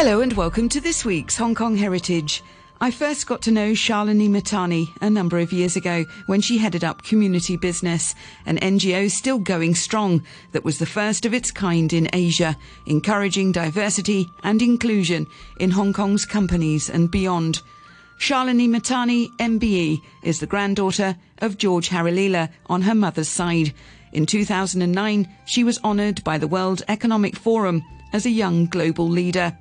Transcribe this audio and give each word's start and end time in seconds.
Hello 0.00 0.20
and 0.20 0.32
welcome 0.34 0.68
to 0.68 0.80
this 0.80 1.04
week's 1.04 1.36
Hong 1.36 1.56
Kong 1.56 1.74
Heritage. 1.76 2.44
I 2.80 2.92
first 2.92 3.26
got 3.26 3.42
to 3.42 3.50
know 3.50 3.72
Shalini 3.72 4.28
Mahtani 4.28 4.96
a 5.00 5.10
number 5.10 5.40
of 5.40 5.52
years 5.52 5.74
ago 5.74 6.04
when 6.26 6.40
she 6.40 6.58
headed 6.58 6.84
up 6.84 7.02
community 7.02 7.56
business, 7.56 8.14
an 8.46 8.58
NGO 8.58 9.10
still 9.10 9.40
going 9.40 9.74
strong 9.74 10.22
that 10.52 10.62
was 10.62 10.78
the 10.78 10.86
first 10.86 11.26
of 11.26 11.34
its 11.34 11.50
kind 11.50 11.92
in 11.92 12.08
Asia, 12.12 12.56
encouraging 12.86 13.50
diversity 13.50 14.30
and 14.44 14.62
inclusion 14.62 15.26
in 15.58 15.72
Hong 15.72 15.92
Kong's 15.92 16.24
companies 16.24 16.88
and 16.88 17.10
beyond. 17.10 17.60
Shalini 18.20 18.68
Mahtani, 18.68 19.26
MBE, 19.38 20.00
is 20.22 20.38
the 20.38 20.46
granddaughter 20.46 21.16
of 21.38 21.58
George 21.58 21.88
Harilela 21.88 22.50
on 22.66 22.82
her 22.82 22.94
mother's 22.94 23.28
side. 23.28 23.74
In 24.12 24.26
2009, 24.26 25.28
she 25.44 25.64
was 25.64 25.82
honoured 25.82 26.22
by 26.22 26.38
the 26.38 26.46
World 26.46 26.82
Economic 26.86 27.34
Forum 27.34 27.82
as 28.12 28.26
a 28.26 28.30
young 28.30 28.66
global 28.66 29.08
leader. 29.08 29.58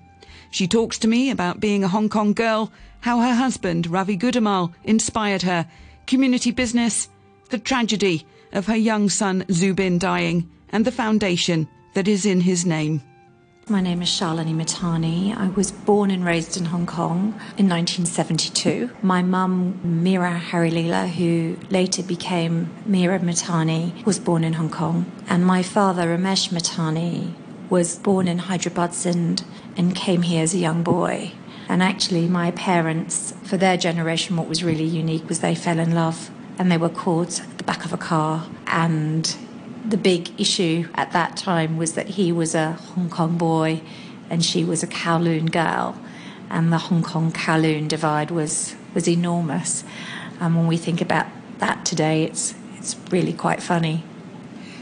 She 0.51 0.67
talks 0.67 0.97
to 0.99 1.07
me 1.07 1.29
about 1.29 1.59
being 1.59 1.83
a 1.83 1.87
Hong 1.87 2.09
Kong 2.09 2.33
girl, 2.33 2.71
how 3.01 3.19
her 3.19 3.35
husband, 3.35 3.87
Ravi 3.87 4.17
Gidumal, 4.17 4.73
inspired 4.83 5.43
her, 5.43 5.67
community 6.05 6.51
business, 6.51 7.09
the 7.49 7.59
tragedy 7.59 8.25
of 8.53 8.65
her 8.67 8.75
young 8.75 9.09
son 9.09 9.45
Zubin 9.51 9.99
dying, 9.99 10.49
and 10.69 10.85
the 10.85 10.91
foundation 10.91 11.67
that 11.93 12.07
is 12.07 12.25
in 12.25 12.41
his 12.41 12.65
name. 12.65 13.01
My 13.69 13.81
name 13.81 14.01
is 14.01 14.07
Shalini 14.07 14.55
Mahtani. 14.55 15.35
I 15.35 15.49
was 15.49 15.71
born 15.73 16.09
and 16.09 16.23
raised 16.23 16.55
in 16.55 16.63
Hong 16.63 16.85
Kong 16.85 17.33
in 17.57 17.67
1972. 17.67 18.89
My 19.01 19.21
mum, 19.21 19.77
Mira 19.83 20.41
Harilela, 20.41 21.09
who 21.09 21.57
later 21.69 22.01
became 22.01 22.69
Mira 22.85 23.19
Mahtani, 23.19 24.05
was 24.05 24.19
born 24.19 24.45
in 24.45 24.53
Hong 24.53 24.69
Kong. 24.69 25.11
And 25.27 25.45
my 25.45 25.63
father, 25.63 26.17
Ramesh 26.17 26.47
Mahtani, 26.49 27.33
was 27.69 27.97
born 27.97 28.27
in 28.27 28.39
Hyderabad, 28.39 28.93
Sindh, 28.93 29.43
and 29.75 29.95
came 29.95 30.21
here 30.21 30.43
as 30.43 30.53
a 30.53 30.57
young 30.57 30.83
boy. 30.83 31.31
And 31.69 31.83
actually, 31.83 32.27
my 32.27 32.51
parents, 32.51 33.33
for 33.43 33.57
their 33.57 33.77
generation, 33.77 34.37
what 34.37 34.47
was 34.47 34.63
really 34.63 34.85
unique 34.85 35.27
was 35.27 35.39
they 35.39 35.55
fell 35.55 35.79
in 35.79 35.93
love 35.93 36.29
and 36.57 36.71
they 36.71 36.77
were 36.77 36.89
caught 36.89 37.41
at 37.41 37.57
the 37.57 37.63
back 37.63 37.83
of 37.83 37.91
a 37.91 37.97
car. 37.97 38.47
And 38.67 39.35
the 39.85 39.97
big 39.97 40.39
issue 40.39 40.87
at 40.95 41.11
that 41.11 41.35
time 41.35 41.77
was 41.77 41.93
that 41.93 42.07
he 42.07 42.31
was 42.31 42.55
a 42.55 42.73
Hong 42.73 43.09
Kong 43.09 43.37
boy 43.37 43.81
and 44.29 44.43
she 44.43 44.63
was 44.63 44.81
a 44.81 44.87
Kowloon 44.87 45.51
girl. 45.51 45.99
And 46.49 46.71
the 46.71 46.77
Hong 46.77 47.03
Kong 47.03 47.31
Kowloon 47.31 47.89
divide 47.89 48.31
was, 48.31 48.75
was 48.93 49.07
enormous. 49.07 49.83
And 50.39 50.55
when 50.55 50.67
we 50.67 50.77
think 50.77 51.01
about 51.01 51.27
that 51.57 51.85
today, 51.85 52.23
it's, 52.23 52.55
it's 52.77 52.95
really 53.11 53.33
quite 53.33 53.61
funny. 53.61 54.03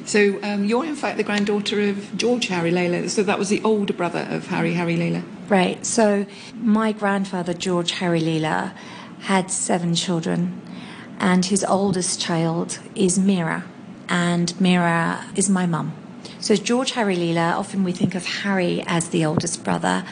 So 0.06 0.40
um, 0.44 0.66
you're 0.66 0.86
in 0.86 0.96
fact 0.96 1.18
the 1.18 1.24
granddaughter 1.24 1.82
of 1.90 2.16
George 2.16 2.48
Harilela. 2.48 3.10
So 3.10 3.24
that 3.24 3.40
was 3.40 3.50
the 3.50 3.62
older 3.64 3.94
brother 3.94 4.28
of 4.30 4.48
Harry 4.48 4.76
Harilela. 4.76 5.24
Right. 5.50 5.84
So 5.86 6.26
my 6.54 6.92
grandfather 6.92 7.54
George 7.54 7.94
Harilela 7.94 8.74
had 9.22 9.50
seven 9.50 9.96
children, 9.96 10.62
and 11.20 11.46
his 11.46 11.64
oldest 11.64 12.22
child 12.22 12.80
is 12.94 13.18
Mira, 13.18 13.66
and 14.08 14.60
Mira 14.62 15.26
is 15.36 15.50
my 15.50 15.66
mum. 15.66 15.94
So 16.40 16.56
George 16.56 16.92
Harilela. 16.94 17.54
Often 17.54 17.84
we 17.84 17.92
think 17.92 18.14
of 18.14 18.26
Harry 18.26 18.84
as 18.86 19.10
the 19.10 19.26
oldest 19.26 19.64
brother. 19.64 20.06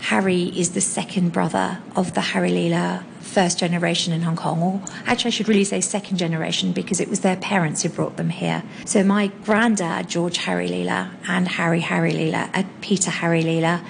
Harry 0.00 0.44
is 0.44 0.70
the 0.70 0.80
second 0.80 1.30
brother 1.30 1.78
of 1.94 2.14
the 2.14 2.20
Harilela 2.20 3.04
first 3.20 3.58
generation 3.58 4.12
in 4.12 4.22
Hong 4.22 4.34
Kong, 4.34 4.62
or 4.62 4.82
actually, 5.06 5.28
I 5.28 5.30
should 5.30 5.48
really 5.48 5.64
say 5.64 5.80
second 5.80 6.16
generation 6.16 6.72
because 6.72 7.00
it 7.00 7.08
was 7.08 7.20
their 7.20 7.36
parents 7.36 7.82
who 7.82 7.90
brought 7.90 8.16
them 8.16 8.30
here. 8.30 8.62
So, 8.86 9.04
my 9.04 9.28
granddad, 9.44 10.08
George 10.08 10.38
Harilela, 10.38 11.10
and 11.28 11.46
Harry 11.46 11.80
Harilela, 11.80 12.50
and 12.52 12.66
uh, 12.66 12.70
Peter 12.80 13.10
Harilela, 13.10 13.84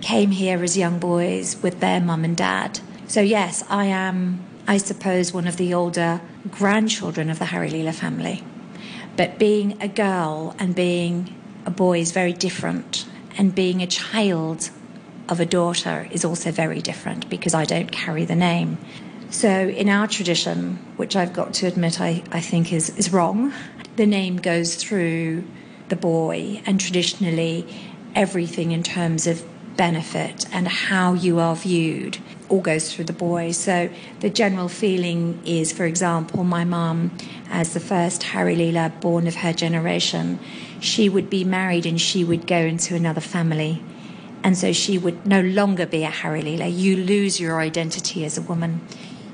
came 0.00 0.32
here 0.32 0.62
as 0.64 0.76
young 0.76 0.98
boys 0.98 1.62
with 1.62 1.78
their 1.80 2.00
mum 2.00 2.24
and 2.24 2.36
dad. 2.36 2.80
So, 3.06 3.20
yes, 3.20 3.62
I 3.68 3.86
am, 3.86 4.44
I 4.66 4.78
suppose, 4.78 5.32
one 5.32 5.46
of 5.46 5.58
the 5.58 5.74
older 5.74 6.20
grandchildren 6.50 7.30
of 7.30 7.38
the 7.38 7.44
Harilela 7.46 7.94
family. 7.94 8.42
But 9.16 9.38
being 9.38 9.80
a 9.80 9.88
girl 9.88 10.56
and 10.58 10.74
being 10.74 11.34
a 11.66 11.70
boy 11.70 12.00
is 12.00 12.10
very 12.10 12.32
different, 12.32 13.06
and 13.38 13.54
being 13.54 13.80
a 13.80 13.86
child 13.86 14.70
of 15.28 15.40
a 15.40 15.46
daughter 15.46 16.08
is 16.10 16.24
also 16.24 16.50
very 16.50 16.80
different 16.80 17.28
because 17.30 17.54
I 17.54 17.64
don't 17.64 17.90
carry 17.90 18.24
the 18.24 18.34
name. 18.34 18.78
So, 19.30 19.48
in 19.48 19.88
our 19.88 20.06
tradition, 20.06 20.76
which 20.96 21.16
I've 21.16 21.32
got 21.32 21.54
to 21.54 21.66
admit 21.66 22.00
I, 22.00 22.22
I 22.30 22.40
think 22.40 22.72
is, 22.72 22.90
is 22.98 23.12
wrong, 23.12 23.52
the 23.96 24.04
name 24.04 24.36
goes 24.36 24.74
through 24.74 25.44
the 25.88 25.96
boy, 25.96 26.62
and 26.66 26.78
traditionally, 26.78 27.66
everything 28.14 28.72
in 28.72 28.82
terms 28.82 29.26
of 29.26 29.42
benefit 29.74 30.44
and 30.52 30.68
how 30.68 31.14
you 31.14 31.38
are 31.38 31.56
viewed 31.56 32.18
all 32.50 32.60
goes 32.60 32.92
through 32.92 33.06
the 33.06 33.12
boy. 33.14 33.52
So, 33.52 33.88
the 34.20 34.28
general 34.28 34.68
feeling 34.68 35.40
is, 35.46 35.72
for 35.72 35.86
example, 35.86 36.44
my 36.44 36.64
mum, 36.64 37.16
as 37.48 37.72
the 37.72 37.80
first 37.80 38.22
Harilela 38.22 39.00
born 39.00 39.26
of 39.26 39.36
her 39.36 39.54
generation, 39.54 40.40
she 40.78 41.08
would 41.08 41.30
be 41.30 41.42
married 41.42 41.86
and 41.86 41.98
she 41.98 42.22
would 42.22 42.46
go 42.46 42.58
into 42.58 42.94
another 42.94 43.22
family 43.22 43.82
and 44.44 44.56
so 44.56 44.72
she 44.72 44.98
would 44.98 45.26
no 45.26 45.40
longer 45.40 45.86
be 45.86 46.04
a 46.04 46.10
Harilela. 46.10 46.70
You 46.72 46.96
lose 46.96 47.40
your 47.40 47.60
identity 47.60 48.24
as 48.24 48.36
a 48.36 48.42
woman. 48.42 48.80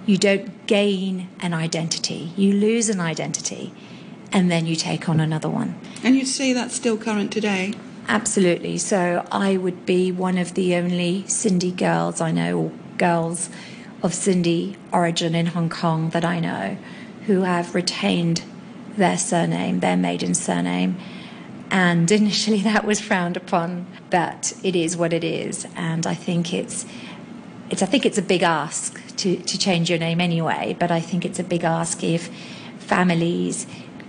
You 0.07 0.19
don't 0.19 0.67
gain 0.67 1.29
an 1.41 1.55
identity. 1.55 2.33
You 2.37 2.53
lose 2.53 2.89
an 2.89 3.01
identity 3.01 3.73
and 4.33 4.51
then 4.51 4.67
you 4.67 4.77
take 4.77 5.09
on 5.09 5.21
another 5.21 5.49
one. 5.49 5.79
And 6.03 6.17
you'd 6.17 6.29
say 6.29 6.53
that's 6.53 6.75
still 6.75 6.99
current 6.99 7.33
today? 7.33 7.75
Absolutely. 8.09 8.79
So 8.79 9.27
I 9.31 9.57
would 9.57 9.85
be 9.85 10.13
one 10.13 10.39
of 10.39 10.55
the 10.55 10.75
only 10.75 11.25
Sindhi 11.25 11.77
girls 11.77 12.21
I 12.21 12.31
know, 12.31 12.59
or 12.59 12.73
girls 12.97 13.51
of 14.03 14.13
Sindhi 14.13 14.77
origin 14.93 15.35
in 15.35 15.47
Hong 15.47 15.69
Kong 15.69 16.11
that 16.11 16.25
I 16.25 16.41
know, 16.41 16.77
who 17.27 17.43
have 17.43 17.75
retained 17.75 18.43
their 18.97 19.19
surname, 19.19 19.81
their 19.81 19.97
maiden 19.97 20.35
surname 20.35 20.99
and 21.71 22.11
initially 22.11 22.61
that 22.63 22.85
was 22.85 23.01
frowned 23.01 23.37
upon, 23.37 23.87
but 24.11 24.53
it 24.63 24.77
is 24.77 24.97
what 24.97 25.13
it 25.13 25.25
is. 25.25 25.67
And 25.77 26.07
I 26.07 26.15
think 26.15 26.53
it's, 26.53 26.87
it's 27.71 27.83
I 27.83 27.87
think 27.87 28.07
it's 28.07 28.19
a 28.19 28.23
big 28.23 28.43
ask 28.43 29.01
to, 29.19 29.37
to 29.37 29.59
change 29.59 29.91
your 29.91 29.99
name 29.99 30.21
anyway, 30.21 30.77
but 30.79 30.91
I 30.91 31.01
think 31.01 31.25
it's 31.25 31.39
a 31.39 31.45
big 31.45 31.65
ask 31.65 32.03
if 32.03 32.31
families 32.79 33.67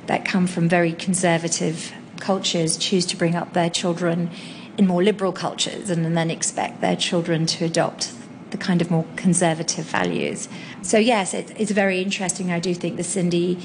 that 0.08 0.26
come 0.26 0.48
from 0.48 0.68
very 0.68 0.94
conservative 0.94 1.94
cultures 2.20 2.78
choose 2.78 3.06
to 3.06 3.18
bring 3.18 3.36
up 3.36 3.54
their 3.54 3.70
children 3.70 4.30
in 4.78 4.88
more 4.88 5.04
liberal 5.04 5.32
cultures 5.32 5.90
and 5.90 6.18
then 6.18 6.32
expect 6.32 6.82
their 6.82 6.96
children 6.96 7.46
to 7.46 7.66
adopt 7.66 8.14
the 8.52 8.58
kind 8.58 8.82
of 8.82 8.90
more 8.90 9.06
conservative 9.16 9.86
values. 9.86 10.50
So, 10.82 10.98
yes, 10.98 11.34
it, 11.34 11.54
it's 11.58 11.72
very 11.72 12.02
interesting. 12.02 12.52
I 12.52 12.60
do 12.60 12.74
think 12.74 12.98
the 12.98 13.04
Sindhi 13.04 13.62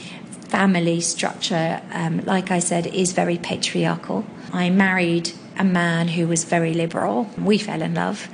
family 0.55 1.01
structure, 1.01 1.83
um, 1.91 2.25
like 2.27 2.53
I 2.53 2.61
said, 2.61 2.87
is 2.87 3.13
very 3.13 3.39
patriarchal. 3.39 4.25
I 4.53 4.71
married 4.71 5.33
a 5.59 5.65
man 5.65 6.07
who 6.07 6.29
was 6.29 6.45
very 6.45 6.73
liberal. 6.75 7.29
We 7.37 7.59
fell 7.59 7.83
in 7.83 7.95
love. 7.95 8.29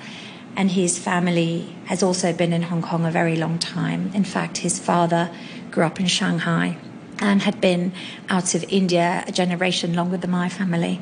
And 0.55 0.71
his 0.71 0.99
family 0.99 1.75
has 1.87 2.03
also 2.03 2.35
been 2.35 2.53
in 2.53 2.61
Hong 2.61 2.83
Kong 2.83 3.07
a 3.07 3.11
very 3.11 3.37
long 3.37 3.59
time. 3.59 4.11
In 4.13 4.25
fact, 4.25 4.59
his 4.59 4.79
father 4.79 5.31
grew 5.71 5.85
up 5.85 5.99
in 5.99 6.09
Shanghai 6.09 6.77
and 7.21 7.41
had 7.41 7.59
been 7.59 7.91
out 8.29 8.55
of 8.55 8.65
India 8.69 9.25
a 9.27 9.33
generation 9.33 9.95
longer 9.95 10.19
than 10.19 10.31
my 10.31 10.51
family. 10.51 11.01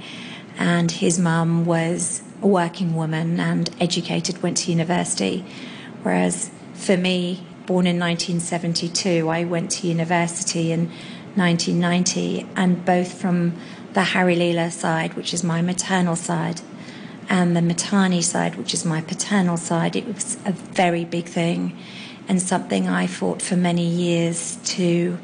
And 0.57 0.89
his 0.89 1.19
mum 1.19 1.67
was 1.67 2.23
a 2.43 2.47
working 2.47 2.95
woman 2.95 3.41
and 3.41 3.69
educated, 3.81 4.41
went 4.41 4.59
to 4.59 4.71
university. 4.71 5.45
Whereas 6.05 6.53
for 6.75 6.97
me, 6.97 7.43
born 7.69 7.87
in 7.87 7.99
1972. 8.01 9.29
I 9.29 9.45
went 9.45 9.71
to 9.73 9.87
university 9.87 10.73
in 10.73 10.89
1990, 11.37 12.47
and 12.57 12.83
both 12.85 13.21
from 13.21 13.53
the 13.93 14.01
Harilela 14.01 14.73
side, 14.73 15.13
which 15.15 15.35
is 15.35 15.45
my 15.45 15.61
maternal 15.61 16.17
side, 16.17 16.63
and 17.29 17.55
the 17.55 17.61
Mahtani 17.61 18.25
side, 18.25 18.57
which 18.57 18.73
is 18.73 18.87
my 18.87 19.03
paternal 19.03 19.59
side, 19.59 19.97
it 19.97 20.07
was 20.07 20.39
a 20.47 20.53
very 20.53 21.05
big 21.05 21.27
thing 21.27 21.79
and 22.27 22.41
something 22.41 22.89
I 22.89 23.07
fought 23.07 23.43
for 23.43 23.57
many 23.57 23.87
years 23.87 24.57
to 24.77 25.19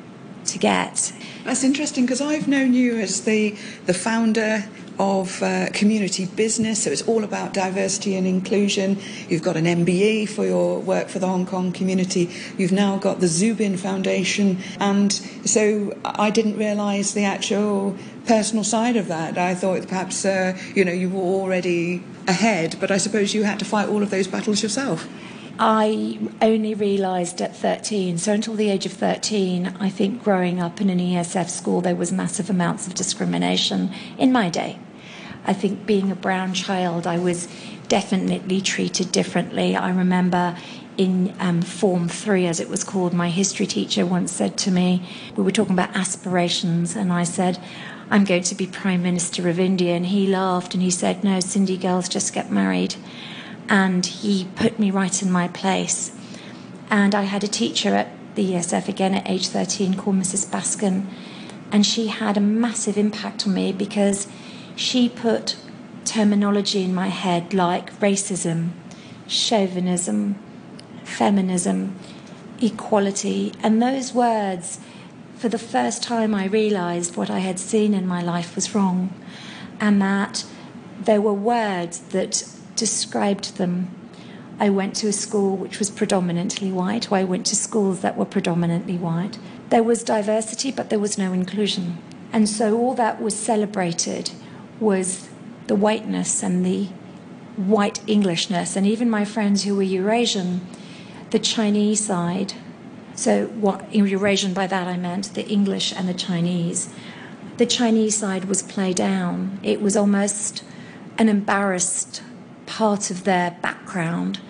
to 0.47 0.59
get. 0.59 1.13
That's 1.45 1.65
interesting 1.65 2.05
because 2.05 2.21
I've 2.21 2.47
known 2.47 2.75
you 2.75 2.99
as 2.99 3.23
the 3.23 3.57
the 3.87 3.95
founder 3.95 4.65
of 4.99 5.43
uh, 5.43 5.69
community 5.73 6.27
business. 6.27 6.85
So 6.85 6.91
it's 6.91 7.03
all 7.03 7.25
about 7.25 7.53
diversity 7.53 8.17
and 8.17 8.27
inclusion. 8.27 8.99
You've 9.29 9.43
got 9.43 9.57
an 9.57 9.65
MBE 9.65 10.29
for 10.29 10.45
your 10.45 10.81
work 10.81 11.09
for 11.09 11.19
the 11.19 11.27
Hong 11.27 11.47
Kong 11.47 11.73
community. 11.73 12.31
You've 12.57 12.73
now 12.73 12.99
got 12.99 13.21
the 13.21 13.29
Zubin 13.29 13.77
Foundation. 13.77 14.59
And 14.79 15.13
so 15.45 15.97
I 16.05 16.31
didn't 16.31 16.57
realise 16.57 17.13
the 17.13 17.25
actual 17.25 17.97
personal 18.27 18.65
side 18.65 18.97
of 18.97 19.09
that. 19.09 19.39
I 19.39 19.55
thought 19.55 19.87
perhaps, 19.89 20.25
uh, 20.25 20.57
you 20.75 20.85
know, 20.85 20.93
you 20.93 21.11
were 21.11 21.21
already 21.21 22.03
ahead, 22.27 22.77
but 22.81 22.91
I 22.91 22.99
suppose 22.99 23.35
you 23.35 23.45
had 23.45 23.59
to 23.59 23.65
fight 23.65 23.89
all 23.89 24.03
of 24.03 24.11
those 24.11 24.27
battles 24.27 24.63
yourself. 24.63 25.07
I 25.59 26.19
only 26.43 26.75
realised 26.75 27.41
at 27.41 27.55
13, 27.55 28.19
so 28.19 28.33
until 28.33 28.55
the 28.55 28.71
age 28.71 28.87
of 28.87 28.93
13, 28.93 29.77
I 29.79 29.89
think 29.89 30.25
growing 30.25 30.61
up 30.61 30.81
in 30.81 30.91
an 30.91 30.99
ESF 30.99 31.49
school, 31.49 31.81
there 31.81 31.95
was 31.95 32.11
massive 32.11 32.51
amounts 32.51 32.89
of 32.89 32.95
discrimination 32.95 33.93
in 34.19 34.33
my 34.33 34.51
day. 34.51 34.81
I 35.45 35.53
think 35.53 35.87
being 35.87 36.11
a 36.11 36.17
brown 36.17 36.55
child, 36.55 37.07
I 37.07 37.19
was 37.19 37.49
definitely 37.89 38.61
treated 38.61 39.13
differently. 39.13 39.77
I 39.77 39.91
remember 39.91 40.57
in 40.97 41.35
um, 41.41 41.61
Form 41.61 42.09
3, 42.09 42.47
as 42.47 42.61
it 42.61 42.69
was 42.69 42.85
called, 42.85 43.13
my 43.13 43.31
history 43.31 43.67
teacher 43.67 44.07
once 44.07 44.33
said 44.33 44.57
to 44.59 44.71
me, 44.71 45.07
we 45.37 45.43
were 45.43 45.51
talking 45.51 45.75
about 45.75 45.95
aspirations, 45.97 46.97
and 46.97 47.13
I 47.13 47.25
said, 47.25 47.59
I'm 48.11 48.25
going 48.25 48.43
to 48.45 48.55
be 48.55 48.67
Prime 48.67 49.03
Minister 49.03 49.49
of 49.49 49.59
India. 49.59 49.95
And 49.95 50.07
he 50.07 50.27
laughed 50.27 50.75
and 50.75 50.83
he 50.83 50.91
said, 50.91 51.25
No, 51.25 51.39
Sindhi 51.39 51.81
girls 51.81 52.09
just 52.09 52.33
get 52.33 52.51
married. 52.51 52.97
And 53.69 54.05
he 54.05 54.47
put 54.57 54.79
me 54.79 54.91
right 54.91 55.23
in 55.23 55.31
my 55.31 55.49
place. 55.49 56.13
And 56.91 57.15
I 57.15 57.23
had 57.23 57.43
a 57.43 57.49
teacher 57.49 57.95
at 57.95 58.09
the 58.35 58.53
ESF 58.53 58.89
again 58.89 59.15
at 59.15 59.29
age 59.29 59.49
13 59.49 59.95
called 59.95 60.17
Mrs. 60.17 60.47
Baskin. 60.47 61.07
And 61.73 61.87
she 61.87 62.09
had 62.09 62.37
a 62.37 62.41
massive 62.41 62.99
impact 62.99 63.47
on 63.47 63.55
me 63.55 63.73
because 63.73 64.29
she 64.77 65.09
put 65.09 65.57
terminology 66.05 66.83
in 66.83 66.95
my 66.95 67.09
head 67.09 67.55
like 67.55 67.99
racism, 68.01 68.71
chauvinism, 69.27 70.37
feminism, 71.03 71.97
equality. 72.61 73.53
And 73.63 73.81
those 73.81 74.13
words, 74.13 74.81
for 75.37 75.49
the 75.49 75.59
first 75.59 76.03
time, 76.03 76.35
I 76.35 76.47
realized 76.47 77.17
what 77.17 77.31
I 77.31 77.41
had 77.41 77.59
seen 77.59 77.95
in 77.95 78.07
my 78.07 78.23
life 78.23 78.55
was 78.55 78.75
wrong. 78.75 79.13
And 79.81 80.01
that 80.01 80.45
there 81.01 81.21
were 81.21 81.35
words 81.35 81.99
that 81.99 82.45
described 82.77 83.57
them. 83.57 83.91
I 84.59 84.71
went 84.71 84.95
to 84.97 85.09
a 85.09 85.13
school 85.13 85.57
which 85.57 85.79
was 85.79 85.91
predominantly 85.91 86.71
white, 86.71 87.11
I 87.11 87.25
went 87.25 87.47
to 87.47 87.57
schools 87.57 88.01
that 88.01 88.17
were 88.17 88.25
predominantly 88.25 88.97
white. 88.97 89.39
There 89.71 89.83
was 89.83 90.05
diversity, 90.05 90.71
but 90.71 90.91
there 90.91 91.01
was 91.01 91.19
no 91.19 91.33
inclusion. 91.33 91.99
And 92.33 92.49
so 92.49 92.79
all 92.79 92.95
that 92.95 93.21
was 93.21 93.35
celebrated 93.35 94.31
was 94.85 95.29
the 95.67 95.75
whiteness 95.75 96.43
and 96.43 96.65
the 96.65 96.89
white 97.57 98.01
Englishness. 98.09 98.77
And 98.77 98.87
even 98.87 99.09
my 99.09 99.25
friends 99.25 99.65
who 99.65 99.77
were 99.77 99.83
Eurasian, 99.83 100.61
the 101.31 101.39
Chinese 101.39 102.05
side, 102.05 102.55
so 103.15 103.47
what 103.47 103.95
Eurasian 103.95 104.55
by 104.55 104.67
that 104.67 104.89
I 104.89 104.97
meant 104.97 105.35
the 105.35 105.47
English 105.47 105.93
and 105.93 106.09
the 106.09 106.15
Chinese. 106.15 106.93
The 107.57 107.67
Chinese 107.67 108.17
side 108.17 108.47
was 108.47 108.63
played 108.63 108.97
down. 108.97 109.61
It 109.63 109.81
was 109.81 109.97
almost 109.97 110.65
an 111.19 111.29
embarrassed 111.29 112.23
part 112.67 113.11
of 113.11 113.25
their 113.25 113.57
background. 113.63 114.41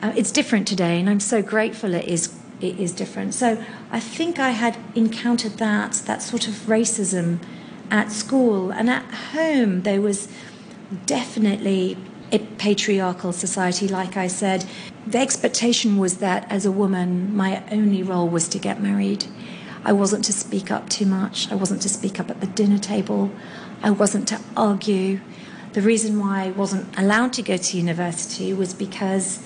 Uh, 0.00 0.12
it's 0.16 0.30
different 0.30 0.68
today, 0.68 1.00
and 1.00 1.10
I'm 1.10 1.20
so 1.20 1.42
grateful 1.42 1.94
it 1.94 2.04
is 2.04 2.34
it 2.60 2.78
is 2.78 2.92
different. 2.92 3.34
So 3.34 3.64
I 3.90 4.00
think 4.00 4.38
I 4.38 4.50
had 4.50 4.76
encountered 4.94 5.58
that 5.58 6.02
that 6.06 6.22
sort 6.22 6.48
of 6.48 6.54
racism 6.66 7.38
at 7.90 8.10
school 8.12 8.70
and 8.70 8.88
at 8.88 9.04
home. 9.32 9.82
There 9.82 10.00
was 10.00 10.28
definitely 11.06 11.96
a 12.30 12.38
patriarchal 12.38 13.32
society, 13.32 13.88
like 13.88 14.16
I 14.16 14.26
said. 14.26 14.64
The 15.06 15.18
expectation 15.18 15.96
was 15.96 16.18
that 16.18 16.50
as 16.50 16.66
a 16.66 16.72
woman, 16.72 17.34
my 17.34 17.62
only 17.70 18.02
role 18.02 18.28
was 18.28 18.48
to 18.48 18.58
get 18.58 18.82
married. 18.82 19.24
I 19.84 19.92
wasn't 19.92 20.24
to 20.26 20.32
speak 20.32 20.70
up 20.70 20.88
too 20.88 21.06
much. 21.06 21.50
I 21.50 21.54
wasn't 21.54 21.82
to 21.82 21.88
speak 21.88 22.20
up 22.20 22.30
at 22.30 22.40
the 22.40 22.46
dinner 22.46 22.78
table. 22.78 23.30
I 23.82 23.90
wasn't 23.90 24.28
to 24.28 24.40
argue. 24.56 25.20
The 25.72 25.80
reason 25.82 26.18
why 26.18 26.44
I 26.44 26.50
wasn't 26.50 26.98
allowed 26.98 27.32
to 27.34 27.42
go 27.42 27.56
to 27.56 27.76
university 27.76 28.52
was 28.52 28.74
because 28.74 29.42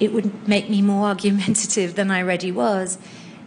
it 0.00 0.12
would 0.12 0.46
make 0.48 0.68
me 0.68 0.82
more 0.82 1.06
argumentative 1.12 1.94
than 1.94 2.10
I 2.10 2.22
already 2.22 2.52
was. 2.52 2.98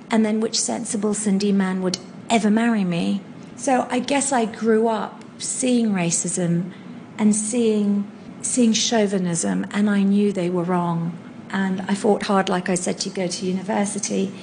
And 0.10 0.26
then, 0.26 0.40
which 0.40 0.60
sensible 0.60 1.14
Sindhi 1.14 1.54
man 1.54 1.82
would 1.82 1.98
ever 2.30 2.50
marry 2.50 2.84
me? 2.84 3.22
So 3.62 3.86
I 3.92 4.00
guess 4.00 4.32
I 4.32 4.46
grew 4.46 4.88
up 4.88 5.24
seeing 5.38 5.92
racism 5.92 6.74
and 7.20 7.36
seeing 7.36 8.12
seeing 8.42 8.74
chauvinism, 8.74 9.68
and 9.70 9.88
I 9.88 10.02
knew 10.02 10.34
they 10.34 10.50
were 10.50 10.64
wrong. 10.64 11.16
And 11.52 11.82
I 11.82 11.94
fought 11.94 12.24
hard, 12.24 12.50
like 12.50 12.70
I 12.70 12.74
said, 12.74 12.98
to 13.02 13.12
go 13.12 13.28
to 13.28 13.46
university. 13.46 14.34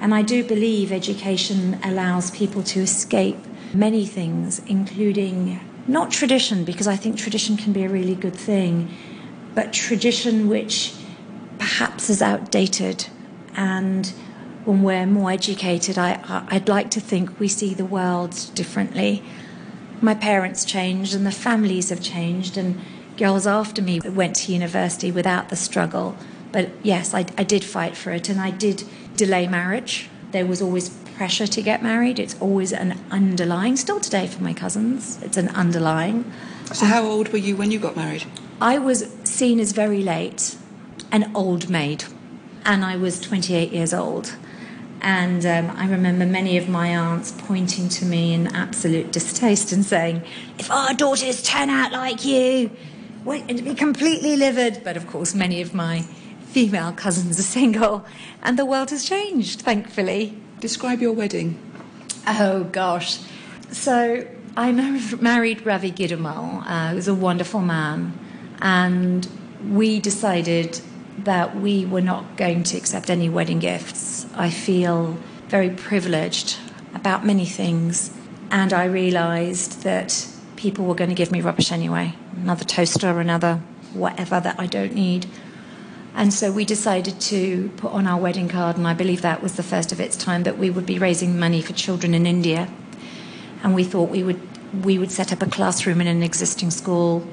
And 0.00 0.12
I 0.12 0.22
do 0.22 0.42
believe 0.42 0.90
education 0.90 1.78
allows 1.84 2.32
people 2.32 2.64
to 2.64 2.80
escape 2.80 3.38
many 3.72 4.04
things, 4.06 4.58
including 4.66 5.60
not 5.86 6.10
tradition, 6.10 6.64
because 6.64 6.88
I 6.88 6.96
think 6.96 7.16
tradition 7.16 7.56
can 7.56 7.72
be 7.72 7.84
a 7.84 7.88
really 7.88 8.16
good 8.16 8.34
thing, 8.34 8.92
but 9.54 9.72
tradition 9.72 10.48
which 10.48 10.94
perhaps 11.60 12.10
is 12.10 12.20
outdated. 12.20 13.06
And 13.54 14.12
when 14.64 14.82
we're 14.82 15.06
more 15.06 15.30
educated, 15.30 15.98
I, 15.98 16.44
I'd 16.48 16.68
like 16.68 16.90
to 16.92 17.00
think 17.00 17.38
we 17.38 17.48
see 17.48 17.74
the 17.74 17.84
world 17.84 18.50
differently. 18.54 19.22
My 20.00 20.14
parents 20.14 20.64
changed, 20.64 21.14
and 21.14 21.26
the 21.26 21.32
families 21.32 21.90
have 21.90 22.00
changed, 22.00 22.56
and 22.56 22.80
girls 23.16 23.46
after 23.46 23.82
me 23.82 24.00
went 24.00 24.36
to 24.36 24.52
university 24.52 25.10
without 25.10 25.48
the 25.48 25.56
struggle. 25.56 26.16
But 26.52 26.70
yes, 26.82 27.14
I, 27.14 27.26
I 27.36 27.44
did 27.44 27.64
fight 27.64 27.96
for 27.96 28.12
it 28.12 28.28
and 28.28 28.40
I 28.40 28.50
did 28.50 28.84
delay 29.16 29.46
marriage. 29.46 30.08
There 30.32 30.46
was 30.46 30.60
always 30.62 30.88
pressure 30.88 31.46
to 31.46 31.62
get 31.62 31.82
married. 31.82 32.18
It's 32.18 32.40
always 32.40 32.72
an 32.72 32.98
underlying, 33.10 33.76
still 33.76 34.00
today 34.00 34.26
for 34.26 34.42
my 34.42 34.52
cousins, 34.52 35.20
it's 35.22 35.36
an 35.36 35.48
underlying. 35.48 36.30
So, 36.72 36.86
how 36.86 37.04
old 37.04 37.28
were 37.28 37.38
you 37.38 37.56
when 37.56 37.70
you 37.70 37.78
got 37.78 37.96
married? 37.96 38.24
I 38.60 38.78
was 38.78 39.08
seen 39.24 39.60
as 39.60 39.72
very 39.72 40.02
late, 40.02 40.56
an 41.12 41.30
old 41.34 41.68
maid, 41.68 42.04
and 42.64 42.84
I 42.84 42.96
was 42.96 43.20
28 43.20 43.72
years 43.72 43.94
old. 43.94 44.36
And 45.04 45.44
um, 45.44 45.76
I 45.76 45.86
remember 45.86 46.24
many 46.24 46.56
of 46.56 46.66
my 46.66 46.88
aunts 46.88 47.30
pointing 47.30 47.90
to 47.90 48.06
me 48.06 48.32
in 48.32 48.46
absolute 48.56 49.12
distaste 49.12 49.70
and 49.70 49.84
saying, 49.84 50.22
If 50.58 50.70
our 50.70 50.94
daughters 50.94 51.42
turn 51.42 51.68
out 51.68 51.92
like 51.92 52.24
you, 52.24 52.70
to 53.24 53.62
be 53.62 53.74
completely 53.74 54.34
livid. 54.36 54.80
But 54.82 54.96
of 54.96 55.06
course, 55.06 55.34
many 55.34 55.60
of 55.60 55.74
my 55.74 56.00
female 56.46 56.92
cousins 56.92 57.38
are 57.38 57.42
single, 57.42 58.06
and 58.42 58.58
the 58.58 58.64
world 58.64 58.88
has 58.90 59.04
changed, 59.04 59.60
thankfully. 59.60 60.40
Describe 60.60 61.02
your 61.02 61.12
wedding. 61.12 61.58
Oh, 62.26 62.64
gosh. 62.64 63.18
So 63.72 64.26
I 64.56 64.72
married 65.20 65.66
Ravi 65.66 65.92
Gidumal, 65.92 66.64
uh, 66.66 66.90
who's 66.92 67.08
a 67.08 67.14
wonderful 67.14 67.60
man, 67.60 68.18
and 68.62 69.28
we 69.68 70.00
decided 70.00 70.80
that 71.18 71.56
we 71.56 71.86
were 71.86 72.00
not 72.00 72.36
going 72.36 72.62
to 72.64 72.76
accept 72.76 73.10
any 73.10 73.28
wedding 73.28 73.58
gifts. 73.58 74.26
I 74.34 74.50
feel 74.50 75.18
very 75.48 75.70
privileged 75.70 76.58
about 76.94 77.24
many 77.24 77.46
things, 77.46 78.10
and 78.50 78.72
I 78.72 78.84
realized 78.84 79.82
that 79.82 80.28
people 80.56 80.84
were 80.84 80.94
going 80.94 81.10
to 81.10 81.16
give 81.16 81.30
me 81.30 81.40
rubbish 81.40 81.70
anyway 81.72 82.14
another 82.36 82.64
toaster, 82.64 83.08
or 83.08 83.20
another 83.20 83.60
whatever 83.92 84.40
that 84.40 84.58
I 84.58 84.66
don't 84.66 84.94
need. 84.94 85.26
And 86.14 86.32
so 86.32 86.52
we 86.52 86.64
decided 86.64 87.20
to 87.22 87.70
put 87.76 87.92
on 87.92 88.06
our 88.06 88.20
wedding 88.20 88.48
card, 88.48 88.76
and 88.76 88.86
I 88.86 88.94
believe 88.94 89.22
that 89.22 89.42
was 89.42 89.54
the 89.54 89.62
first 89.62 89.92
of 89.92 90.00
its 90.00 90.16
time, 90.16 90.44
that 90.44 90.58
we 90.58 90.70
would 90.70 90.86
be 90.86 90.98
raising 90.98 91.38
money 91.38 91.60
for 91.60 91.72
children 91.72 92.14
in 92.14 92.26
India. 92.26 92.68
And 93.62 93.74
we 93.74 93.84
thought 93.84 94.10
we 94.10 94.22
would 94.22 94.40
we 94.84 94.98
would 94.98 95.12
set 95.12 95.32
up 95.32 95.40
a 95.40 95.46
classroom 95.46 96.00
in 96.00 96.08
an 96.08 96.22
existing 96.22 96.70
school. 96.70 97.26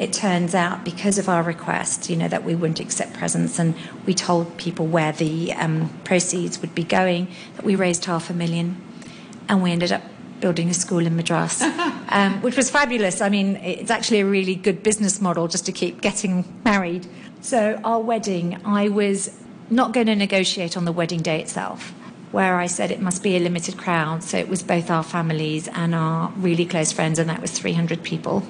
It 0.00 0.14
turns 0.14 0.54
out, 0.54 0.82
because 0.82 1.18
of 1.18 1.28
our 1.28 1.42
request, 1.42 2.08
you 2.08 2.16
know, 2.16 2.26
that 2.26 2.42
we 2.42 2.54
wouldn't 2.54 2.80
accept 2.80 3.12
presents, 3.12 3.58
and 3.58 3.74
we 4.06 4.14
told 4.14 4.56
people 4.56 4.86
where 4.86 5.12
the 5.12 5.52
um, 5.52 5.90
proceeds 6.04 6.58
would 6.62 6.74
be 6.74 6.84
going, 6.84 7.28
that 7.56 7.66
we 7.66 7.74
raised 7.76 8.06
half 8.06 8.30
a 8.30 8.32
million, 8.32 8.80
and 9.46 9.62
we 9.62 9.72
ended 9.72 9.92
up 9.92 10.00
building 10.40 10.70
a 10.70 10.74
school 10.74 11.04
in 11.04 11.16
Madras, 11.16 11.60
um, 12.08 12.40
which 12.40 12.56
was 12.56 12.70
fabulous. 12.70 13.20
I 13.20 13.28
mean, 13.28 13.56
it's 13.56 13.90
actually 13.90 14.20
a 14.20 14.24
really 14.24 14.54
good 14.54 14.82
business 14.82 15.20
model 15.20 15.48
just 15.48 15.66
to 15.66 15.72
keep 15.72 16.00
getting 16.00 16.46
married. 16.64 17.06
So, 17.42 17.78
our 17.84 18.00
wedding, 18.00 18.58
I 18.64 18.88
was 18.88 19.38
not 19.68 19.92
going 19.92 20.06
to 20.06 20.16
negotiate 20.16 20.78
on 20.78 20.86
the 20.86 20.92
wedding 20.92 21.20
day 21.20 21.42
itself, 21.42 21.90
where 22.32 22.56
I 22.56 22.68
said 22.68 22.90
it 22.90 23.02
must 23.02 23.22
be 23.22 23.36
a 23.36 23.38
limited 23.38 23.76
crowd. 23.76 24.24
So, 24.24 24.38
it 24.38 24.48
was 24.48 24.62
both 24.62 24.90
our 24.90 25.02
families 25.02 25.68
and 25.68 25.94
our 25.94 26.30
really 26.38 26.64
close 26.64 26.90
friends, 26.90 27.18
and 27.18 27.28
that 27.28 27.42
was 27.42 27.50
300 27.50 28.02
people. 28.02 28.46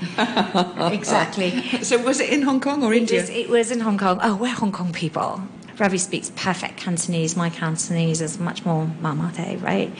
exactly. 0.92 1.50
So, 1.82 1.98
was 2.02 2.20
it 2.20 2.30
in 2.30 2.42
Hong 2.42 2.60
Kong 2.60 2.82
or 2.82 2.92
India? 2.94 3.18
It 3.18 3.20
was, 3.20 3.30
it 3.30 3.48
was 3.48 3.70
in 3.70 3.80
Hong 3.80 3.98
Kong. 3.98 4.18
Oh, 4.22 4.36
we're 4.36 4.54
Hong 4.54 4.72
Kong 4.72 4.92
people. 4.92 5.42
Ravi 5.78 5.98
speaks 5.98 6.30
perfect 6.34 6.76
Cantonese. 6.76 7.36
My 7.36 7.50
Cantonese 7.50 8.20
is 8.20 8.38
much 8.38 8.64
more 8.64 8.90
mamate, 9.00 9.62
right? 9.62 9.92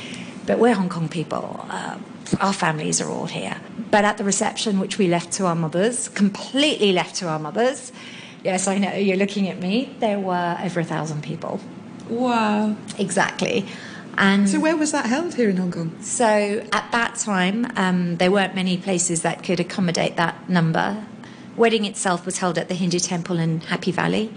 But 0.46 0.58
we're 0.58 0.74
Hong 0.74 0.88
Kong 0.88 1.08
people. 1.08 1.64
Uh, 1.68 1.98
our 2.40 2.52
families 2.52 3.00
are 3.00 3.08
all 3.08 3.26
here. 3.26 3.56
But 3.90 4.04
at 4.04 4.18
the 4.18 4.24
reception, 4.24 4.80
which 4.80 4.98
we 4.98 5.06
left 5.06 5.32
to 5.34 5.46
our 5.46 5.54
mothers, 5.54 6.08
completely 6.08 6.92
left 6.92 7.16
to 7.16 7.28
our 7.28 7.38
mothers, 7.38 7.92
yes, 8.44 8.66
I 8.68 8.78
know 8.78 8.92
you're 8.94 9.16
looking 9.16 9.48
at 9.48 9.60
me, 9.60 9.94
there 10.00 10.18
were 10.18 10.58
over 10.62 10.80
a 10.80 10.84
thousand 10.84 11.22
people. 11.22 11.60
Wow. 12.08 12.76
Exactly. 12.98 13.66
And 14.20 14.48
so, 14.48 14.60
where 14.60 14.76
was 14.76 14.92
that 14.92 15.06
held 15.06 15.34
here 15.34 15.48
in 15.48 15.56
Hong 15.56 15.70
Kong? 15.70 15.96
So, 16.02 16.26
at 16.72 16.90
that 16.92 17.14
time, 17.16 17.70
um, 17.76 18.16
there 18.16 18.30
weren't 18.30 18.54
many 18.54 18.76
places 18.76 19.22
that 19.22 19.44
could 19.44 19.60
accommodate 19.60 20.16
that 20.16 20.48
number. 20.48 21.06
Wedding 21.56 21.84
itself 21.84 22.26
was 22.26 22.38
held 22.38 22.58
at 22.58 22.68
the 22.68 22.74
Hindu 22.74 22.98
temple 22.98 23.38
in 23.38 23.60
Happy 23.60 23.92
Valley 23.92 24.32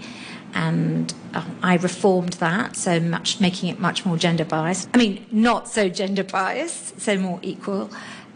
and 0.54 1.12
uh, 1.34 1.44
I 1.62 1.76
reformed 1.76 2.34
that, 2.34 2.76
so 2.76 3.00
much 3.00 3.40
making 3.40 3.68
it 3.70 3.80
much 3.80 4.04
more 4.04 4.16
gender 4.16 4.44
biased. 4.44 4.88
I 4.92 4.98
mean, 4.98 5.24
not 5.30 5.68
so 5.68 5.88
gender 5.88 6.24
biased, 6.24 7.00
so 7.00 7.16
more 7.16 7.38
equal. 7.42 7.90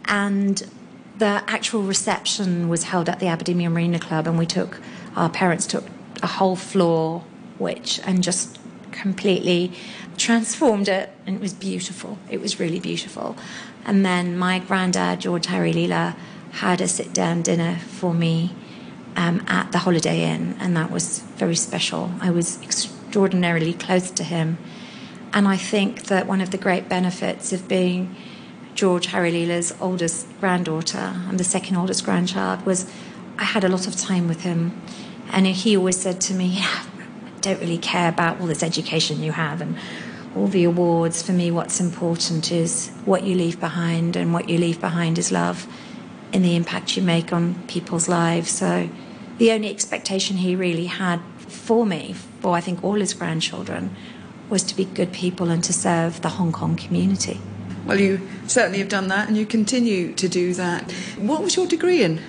And 0.05 0.67
the 1.17 1.43
actual 1.47 1.83
reception 1.83 2.69
was 2.69 2.83
held 2.83 3.09
at 3.09 3.19
the 3.19 3.27
Aberdeen 3.27 3.59
Marina 3.71 3.99
Club, 3.99 4.27
and 4.27 4.37
we 4.37 4.45
took 4.45 4.79
our 5.15 5.29
parents 5.29 5.65
took 5.67 5.85
a 6.21 6.27
whole 6.27 6.55
floor, 6.55 7.23
which 7.57 7.99
and 8.05 8.23
just 8.23 8.59
completely 8.91 9.71
transformed 10.17 10.87
it, 10.87 11.09
and 11.25 11.35
it 11.35 11.41
was 11.41 11.53
beautiful. 11.53 12.17
It 12.29 12.41
was 12.41 12.59
really 12.59 12.79
beautiful. 12.79 13.35
And 13.85 14.05
then 14.05 14.37
my 14.37 14.59
granddad, 14.59 15.21
George 15.21 15.47
Harilela, 15.47 16.15
had 16.51 16.81
a 16.81 16.87
sit 16.87 17.13
down 17.13 17.41
dinner 17.41 17.77
for 17.77 18.13
me 18.13 18.53
um, 19.15 19.43
at 19.47 19.71
the 19.71 19.79
Holiday 19.79 20.23
Inn, 20.23 20.55
and 20.59 20.75
that 20.75 20.91
was 20.91 21.19
very 21.37 21.55
special. 21.55 22.11
I 22.21 22.29
was 22.29 22.61
extraordinarily 22.61 23.73
close 23.73 24.11
to 24.11 24.23
him. 24.23 24.57
And 25.33 25.47
I 25.47 25.57
think 25.57 26.03
that 26.03 26.27
one 26.27 26.41
of 26.41 26.51
the 26.51 26.57
great 26.57 26.87
benefits 26.87 27.51
of 27.53 27.67
being 27.67 28.15
George 28.75 29.07
Harilela's 29.07 29.75
oldest 29.81 30.27
granddaughter 30.39 31.15
and 31.27 31.39
the 31.39 31.43
second 31.43 31.77
oldest 31.77 32.05
grandchild 32.05 32.65
was 32.65 32.89
I 33.37 33.43
had 33.43 33.63
a 33.63 33.69
lot 33.69 33.87
of 33.87 33.95
time 33.95 34.27
with 34.27 34.41
him. 34.41 34.79
And 35.31 35.47
he 35.47 35.75
always 35.75 35.99
said 35.99 36.21
to 36.21 36.33
me, 36.33 36.45
yeah, 36.59 36.83
don't 37.47 37.61
really 37.61 37.77
care 37.77 38.09
about 38.09 38.39
all 38.39 38.47
this 38.47 38.63
education 38.63 39.23
you 39.23 39.31
have 39.31 39.61
and 39.61 39.77
all 40.35 40.47
the 40.47 40.65
awards. 40.65 41.21
For 41.21 41.31
me, 41.31 41.49
what's 41.51 41.79
important 41.79 42.51
is 42.51 42.89
what 43.05 43.23
you 43.23 43.35
leave 43.35 43.59
behind, 43.59 44.15
and 44.15 44.33
what 44.33 44.49
you 44.49 44.57
leave 44.57 44.79
behind 44.81 45.17
is 45.17 45.31
love 45.31 45.67
and 46.33 46.43
the 46.43 46.55
impact 46.55 46.97
you 46.97 47.03
make 47.03 47.31
on 47.31 47.55
people's 47.67 48.09
lives. 48.09 48.51
So 48.51 48.89
the 49.37 49.51
only 49.51 49.69
expectation 49.69 50.37
he 50.37 50.55
really 50.55 50.87
had 50.87 51.21
for 51.47 51.85
me, 51.85 52.13
for 52.41 52.55
I 52.55 52.61
think 52.61 52.83
all 52.83 52.95
his 52.95 53.13
grandchildren, 53.13 53.95
was 54.49 54.63
to 54.63 54.75
be 54.75 54.85
good 54.85 55.13
people 55.13 55.49
and 55.49 55.63
to 55.63 55.73
serve 55.73 56.21
the 56.21 56.29
Hong 56.29 56.51
Kong 56.51 56.75
community. 56.75 57.39
Well, 57.85 57.99
you 57.99 58.27
certainly 58.47 58.79
have 58.79 58.89
done 58.89 59.07
that 59.07 59.29
and 59.29 59.37
you 59.37 59.45
continue 59.45 60.13
to 60.13 60.27
do 60.27 60.53
that. 60.55 60.91
What 61.17 61.41
was 61.41 61.55
your 61.55 61.67
degree 61.67 62.03
in? 62.03 62.19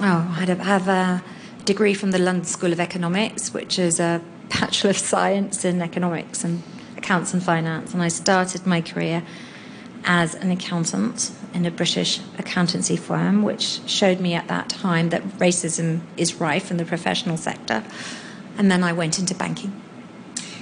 Oh, 0.00 0.36
I 0.38 0.44
have 0.44 0.88
a 0.88 1.22
degree 1.64 1.94
from 1.94 2.12
the 2.12 2.18
London 2.18 2.44
School 2.44 2.72
of 2.72 2.80
Economics, 2.80 3.52
which 3.52 3.78
is 3.78 3.98
a 3.98 4.20
Bachelor 4.60 4.90
of 4.90 4.98
Science 4.98 5.64
in 5.64 5.82
Economics 5.82 6.44
and 6.44 6.62
Accounts 6.96 7.32
and 7.32 7.42
Finance. 7.42 7.94
And 7.94 8.02
I 8.02 8.08
started 8.08 8.66
my 8.66 8.80
career 8.80 9.22
as 10.04 10.34
an 10.34 10.50
accountant 10.50 11.32
in 11.54 11.64
a 11.64 11.70
British 11.70 12.20
accountancy 12.38 12.96
firm, 12.96 13.42
which 13.42 13.80
showed 13.86 14.20
me 14.20 14.34
at 14.34 14.48
that 14.48 14.68
time 14.68 15.10
that 15.10 15.22
racism 15.38 16.00
is 16.16 16.40
rife 16.40 16.70
in 16.70 16.76
the 16.76 16.84
professional 16.84 17.36
sector. 17.36 17.82
And 18.58 18.70
then 18.70 18.84
I 18.84 18.92
went 18.92 19.18
into 19.18 19.34
banking. 19.34 19.81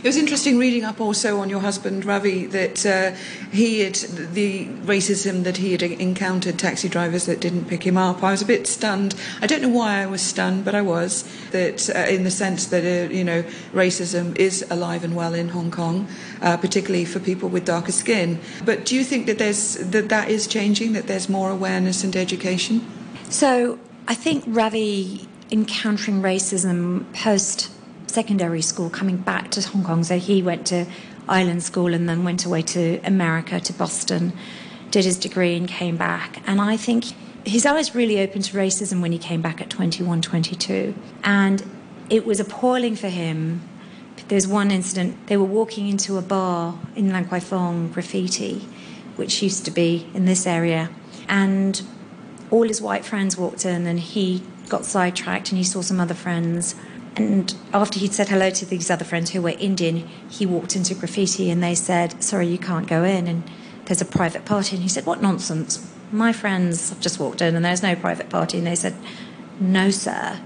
It 0.02 0.06
was 0.06 0.16
interesting 0.16 0.56
reading 0.56 0.82
up 0.82 0.98
also 0.98 1.40
on 1.40 1.50
your 1.50 1.60
husband 1.60 2.06
Ravi 2.06 2.46
that 2.46 2.86
uh, 2.86 3.10
he 3.52 3.80
had 3.80 3.96
the 3.96 4.64
racism 4.86 5.44
that 5.44 5.58
he 5.58 5.72
had 5.72 5.82
encountered 5.82 6.58
taxi 6.58 6.88
drivers 6.88 7.26
that 7.26 7.38
didn't 7.38 7.66
pick 7.66 7.82
him 7.86 7.98
up. 7.98 8.22
I 8.22 8.30
was 8.30 8.40
a 8.40 8.46
bit 8.46 8.66
stunned. 8.66 9.14
I 9.42 9.46
don't 9.46 9.60
know 9.60 9.68
why 9.68 10.00
I 10.00 10.06
was 10.06 10.22
stunned, 10.22 10.64
but 10.64 10.74
I 10.74 10.80
was 10.80 11.24
that 11.50 11.90
uh, 11.94 12.10
in 12.10 12.24
the 12.24 12.30
sense 12.30 12.64
that 12.68 12.82
uh, 12.82 13.12
you 13.12 13.24
know 13.24 13.42
racism 13.74 14.34
is 14.38 14.64
alive 14.70 15.04
and 15.04 15.14
well 15.14 15.34
in 15.34 15.50
Hong 15.50 15.70
Kong, 15.70 16.08
uh, 16.40 16.56
particularly 16.56 17.04
for 17.04 17.20
people 17.20 17.50
with 17.50 17.66
darker 17.66 17.92
skin. 17.92 18.40
But 18.64 18.86
do 18.86 18.96
you 18.96 19.04
think 19.04 19.26
that 19.26 19.36
there's 19.36 19.74
that 19.74 20.08
that 20.08 20.30
is 20.30 20.46
changing? 20.46 20.94
That 20.94 21.08
there's 21.08 21.28
more 21.28 21.50
awareness 21.50 22.04
and 22.04 22.16
education? 22.16 22.90
So 23.28 23.78
I 24.08 24.14
think 24.14 24.44
Ravi 24.46 25.28
encountering 25.50 26.22
racism 26.22 27.04
post 27.12 27.70
secondary 28.10 28.62
school 28.62 28.90
coming 28.90 29.16
back 29.16 29.50
to 29.52 29.62
Hong 29.62 29.84
Kong. 29.84 30.04
So 30.04 30.18
he 30.18 30.42
went 30.42 30.66
to 30.68 30.86
Island 31.28 31.62
School 31.62 31.94
and 31.94 32.08
then 32.08 32.24
went 32.24 32.44
away 32.44 32.62
to 32.62 33.00
America, 33.04 33.60
to 33.60 33.72
Boston, 33.72 34.32
did 34.90 35.04
his 35.04 35.18
degree 35.18 35.56
and 35.56 35.68
came 35.68 35.96
back. 35.96 36.42
And 36.46 36.60
I 36.60 36.76
think 36.76 37.04
his 37.44 37.64
eyes 37.64 37.94
really 37.94 38.20
opened 38.20 38.44
to 38.44 38.56
racism 38.56 39.00
when 39.00 39.12
he 39.12 39.18
came 39.18 39.40
back 39.40 39.60
at 39.60 39.70
21, 39.70 40.22
22. 40.22 40.94
And 41.24 41.64
it 42.10 42.26
was 42.26 42.40
appalling 42.40 42.96
for 42.96 43.08
him. 43.08 43.62
There's 44.28 44.46
one 44.46 44.70
incident, 44.70 45.26
they 45.26 45.36
were 45.36 45.44
walking 45.44 45.88
into 45.88 46.16
a 46.16 46.22
bar 46.22 46.78
in 46.94 47.10
Lan 47.10 47.26
Kwai 47.26 47.40
Fong, 47.40 47.88
graffiti, 47.88 48.58
which 49.16 49.42
used 49.42 49.64
to 49.64 49.70
be 49.70 50.08
in 50.14 50.24
this 50.24 50.46
area. 50.46 50.90
And 51.28 51.80
all 52.50 52.66
his 52.66 52.82
white 52.82 53.04
friends 53.04 53.36
walked 53.36 53.64
in 53.64 53.86
and 53.86 53.98
he 53.98 54.42
got 54.68 54.84
sidetracked 54.84 55.50
and 55.50 55.58
he 55.58 55.64
saw 55.64 55.80
some 55.80 56.00
other 56.00 56.14
friends 56.14 56.74
and 57.20 57.54
after 57.74 57.98
he'd 57.98 58.14
said 58.14 58.30
hello 58.30 58.48
to 58.48 58.64
these 58.64 58.90
other 58.90 59.04
friends 59.04 59.30
who 59.30 59.42
were 59.42 59.50
Indian, 59.50 60.08
he 60.30 60.46
walked 60.46 60.74
into 60.74 60.94
graffiti 60.94 61.50
and 61.50 61.62
they 61.62 61.74
said, 61.74 62.22
Sorry, 62.22 62.48
you 62.48 62.56
can't 62.56 62.86
go 62.86 63.04
in. 63.04 63.26
And 63.26 63.42
there's 63.84 64.00
a 64.00 64.06
private 64.06 64.46
party. 64.46 64.76
And 64.76 64.82
he 64.82 64.88
said, 64.88 65.04
What 65.04 65.20
nonsense? 65.20 65.86
My 66.10 66.32
friends 66.32 66.88
have 66.88 67.00
just 67.00 67.20
walked 67.20 67.42
in 67.42 67.54
and 67.54 67.64
there's 67.64 67.82
no 67.82 67.94
private 67.94 68.30
party. 68.30 68.56
And 68.56 68.66
they 68.66 68.74
said, 68.74 68.94
No, 69.60 69.90
sir, 69.90 70.40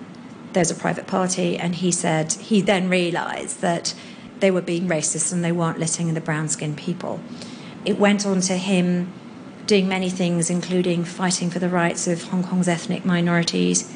there's 0.53 0.73
a 0.73 0.75
private 0.75 1.07
party. 1.07 1.57
And 1.57 1.77
he 1.77 1.93
said, 1.93 2.33
He 2.33 2.61
then 2.61 2.89
realized 2.89 3.61
that 3.61 3.95
they 4.41 4.51
were 4.51 4.61
being 4.61 4.89
racist 4.89 5.33
and 5.33 5.45
they 5.45 5.53
weren't 5.53 5.79
letting 5.79 6.09
in 6.09 6.15
the 6.15 6.21
brown 6.21 6.49
skinned 6.49 6.77
people. 6.77 7.21
It 7.85 8.01
went 8.01 8.27
on 8.27 8.41
to 8.43 8.57
him 8.57 9.13
doing 9.67 9.89
many 9.89 10.11
things, 10.11 10.51
including 10.51 11.05
fighting 11.05 11.51
for 11.51 11.61
the 11.61 11.69
rights 11.69 12.09
of 12.09 12.25
Hong 12.25 12.43
Kong's 12.43 12.67
ethnic 12.67 13.05
minorities 13.05 13.94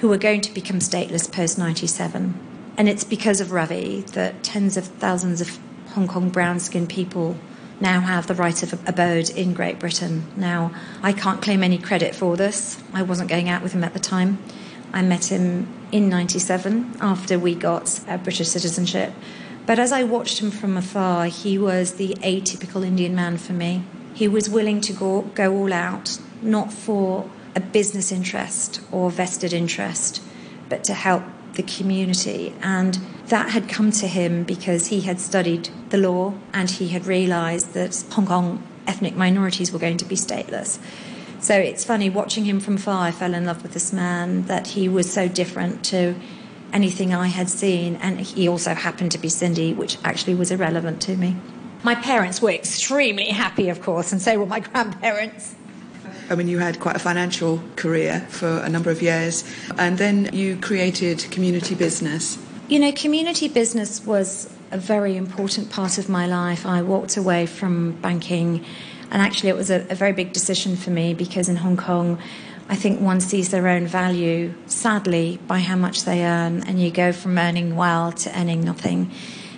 who 0.00 0.08
were 0.08 0.18
going 0.18 0.40
to 0.40 0.52
become 0.52 0.78
stateless 0.78 1.30
post 1.30 1.58
97. 1.58 2.34
And 2.76 2.88
it's 2.88 3.04
because 3.04 3.40
of 3.40 3.52
Ravi 3.52 4.00
that 4.12 4.42
tens 4.42 4.76
of 4.76 4.86
thousands 4.86 5.40
of 5.40 5.58
Hong 5.90 6.08
Kong 6.08 6.30
brown 6.30 6.58
skinned 6.58 6.88
people 6.88 7.36
now 7.80 8.00
have 8.00 8.26
the 8.26 8.34
right 8.34 8.62
of 8.62 8.72
abode 8.88 9.30
in 9.30 9.52
Great 9.54 9.78
Britain. 9.78 10.24
Now, 10.36 10.72
I 11.02 11.12
can't 11.12 11.42
claim 11.42 11.62
any 11.62 11.78
credit 11.78 12.14
for 12.14 12.36
this. 12.36 12.82
I 12.92 13.02
wasn't 13.02 13.28
going 13.28 13.48
out 13.48 13.62
with 13.62 13.72
him 13.72 13.84
at 13.84 13.92
the 13.92 13.98
time. 13.98 14.38
I 14.92 15.02
met 15.02 15.30
him 15.30 15.68
in 15.92 16.08
97 16.08 16.96
after 17.00 17.38
we 17.38 17.54
got 17.54 18.00
British 18.22 18.48
citizenship. 18.48 19.12
But 19.66 19.78
as 19.78 19.92
I 19.92 20.02
watched 20.02 20.40
him 20.40 20.50
from 20.50 20.76
afar, 20.76 21.26
he 21.26 21.58
was 21.58 21.94
the 21.94 22.14
atypical 22.22 22.84
Indian 22.84 23.14
man 23.14 23.36
for 23.36 23.52
me. 23.52 23.84
He 24.14 24.28
was 24.28 24.48
willing 24.48 24.80
to 24.82 24.92
go, 24.92 25.22
go 25.22 25.54
all 25.54 25.72
out, 25.72 26.18
not 26.42 26.72
for 26.72 27.30
a 27.54 27.60
business 27.60 28.12
interest 28.12 28.80
or 28.92 29.10
vested 29.10 29.52
interest, 29.52 30.22
but 30.68 30.84
to 30.84 30.94
help 30.94 31.22
the 31.54 31.62
community. 31.62 32.54
And 32.62 32.94
that 33.26 33.50
had 33.50 33.68
come 33.68 33.90
to 33.92 34.06
him 34.06 34.44
because 34.44 34.88
he 34.88 35.00
had 35.02 35.20
studied 35.20 35.68
the 35.90 35.98
law 35.98 36.34
and 36.52 36.70
he 36.70 36.88
had 36.88 37.06
realized 37.06 37.74
that 37.74 38.04
Hong 38.12 38.26
Kong 38.26 38.62
ethnic 38.86 39.16
minorities 39.16 39.72
were 39.72 39.78
going 39.78 39.96
to 39.98 40.04
be 40.04 40.16
stateless. 40.16 40.78
So 41.40 41.54
it's 41.54 41.84
funny 41.84 42.10
watching 42.10 42.44
him 42.44 42.60
from 42.60 42.76
far, 42.76 43.06
I 43.06 43.10
fell 43.12 43.34
in 43.34 43.46
love 43.46 43.62
with 43.62 43.72
this 43.72 43.92
man, 43.92 44.42
that 44.46 44.68
he 44.68 44.88
was 44.88 45.10
so 45.10 45.26
different 45.26 45.84
to 45.86 46.14
anything 46.72 47.14
I 47.14 47.28
had 47.28 47.48
seen. 47.48 47.96
And 47.96 48.20
he 48.20 48.48
also 48.48 48.74
happened 48.74 49.12
to 49.12 49.18
be 49.18 49.28
Sindhi, 49.28 49.74
which 49.74 49.96
actually 50.04 50.34
was 50.34 50.50
irrelevant 50.50 51.00
to 51.02 51.16
me. 51.16 51.36
My 51.82 51.94
parents 51.94 52.42
were 52.42 52.50
extremely 52.50 53.28
happy, 53.28 53.70
of 53.70 53.80
course, 53.80 54.12
and 54.12 54.20
so 54.20 54.38
were 54.38 54.46
my 54.46 54.60
grandparents. 54.68 55.54
I 56.30 56.36
mean, 56.36 56.46
you 56.46 56.60
had 56.60 56.78
quite 56.78 56.94
a 56.94 57.00
financial 57.00 57.60
career 57.74 58.24
for 58.28 58.58
a 58.58 58.68
number 58.68 58.88
of 58.88 59.02
years, 59.02 59.42
and 59.76 59.98
then 59.98 60.30
you 60.32 60.56
created 60.56 61.26
community 61.32 61.74
business. 61.74 62.38
You 62.68 62.78
know, 62.78 62.92
community 62.92 63.48
business 63.48 64.06
was 64.06 64.48
a 64.70 64.78
very 64.78 65.16
important 65.16 65.70
part 65.70 65.98
of 65.98 66.08
my 66.08 66.28
life. 66.28 66.64
I 66.64 66.82
walked 66.82 67.16
away 67.16 67.46
from 67.46 68.00
banking, 68.00 68.64
and 69.10 69.20
actually, 69.20 69.48
it 69.48 69.56
was 69.56 69.70
a, 69.70 69.84
a 69.90 69.96
very 69.96 70.12
big 70.12 70.32
decision 70.32 70.76
for 70.76 70.90
me 70.90 71.14
because 71.14 71.48
in 71.48 71.56
Hong 71.56 71.76
Kong, 71.76 72.16
I 72.68 72.76
think 72.76 73.00
one 73.00 73.20
sees 73.20 73.50
their 73.50 73.66
own 73.66 73.88
value, 73.88 74.54
sadly, 74.66 75.40
by 75.48 75.58
how 75.58 75.74
much 75.74 76.04
they 76.04 76.24
earn, 76.24 76.62
and 76.62 76.80
you 76.80 76.92
go 76.92 77.10
from 77.10 77.38
earning 77.38 77.74
well 77.74 78.12
to 78.12 78.38
earning 78.38 78.60
nothing. 78.60 79.10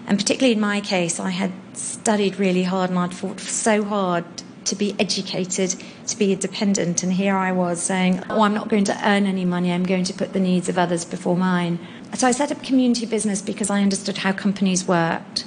And 0.06 0.18
particularly 0.18 0.54
in 0.54 0.60
my 0.60 0.80
case, 0.80 1.20
I 1.20 1.30
had 1.30 1.52
studied 1.74 2.38
really 2.38 2.62
hard 2.62 2.90
and 2.90 2.98
I'd 2.98 3.14
fought 3.14 3.40
so 3.40 3.84
hard 3.84 4.24
to 4.64 4.76
be 4.76 4.94
educated, 4.98 5.76
to 6.06 6.16
be 6.16 6.32
independent. 6.32 7.02
And 7.02 7.12
here 7.12 7.36
I 7.36 7.52
was 7.52 7.82
saying, 7.82 8.22
Oh, 8.30 8.42
I'm 8.42 8.54
not 8.54 8.68
going 8.68 8.84
to 8.84 9.08
earn 9.08 9.26
any 9.26 9.44
money, 9.44 9.72
I'm 9.72 9.84
going 9.84 10.04
to 10.04 10.14
put 10.14 10.32
the 10.32 10.40
needs 10.40 10.68
of 10.68 10.78
others 10.78 11.04
before 11.04 11.36
mine. 11.36 11.78
So 12.14 12.26
I 12.26 12.32
set 12.32 12.52
up 12.52 12.62
community 12.62 13.06
business 13.06 13.42
because 13.42 13.70
I 13.70 13.82
understood 13.82 14.18
how 14.18 14.32
companies 14.32 14.86
worked, 14.86 15.46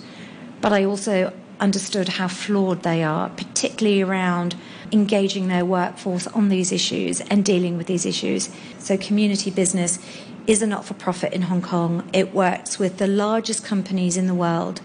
but 0.61 0.73
I 0.73 0.83
also 0.83 1.31
understood 1.59 2.09
how 2.09 2.27
flawed 2.27 2.83
they 2.83 3.03
are, 3.03 3.29
particularly 3.29 4.01
around 4.01 4.55
engaging 4.91 5.47
their 5.47 5.65
workforce 5.65 6.27
on 6.27 6.49
these 6.49 6.71
issues 6.71 7.21
and 7.21 7.45
dealing 7.45 7.77
with 7.77 7.87
these 7.87 8.05
issues. 8.05 8.49
So, 8.79 8.97
community 8.97 9.51
business 9.51 9.99
is 10.47 10.61
a 10.61 10.67
not 10.67 10.85
for 10.85 10.93
profit 10.93 11.33
in 11.33 11.43
Hong 11.43 11.61
Kong. 11.61 12.07
It 12.13 12.33
works 12.33 12.77
with 12.77 12.97
the 12.97 13.07
largest 13.07 13.63
companies 13.63 14.17
in 14.17 14.27
the 14.27 14.33
world. 14.33 14.81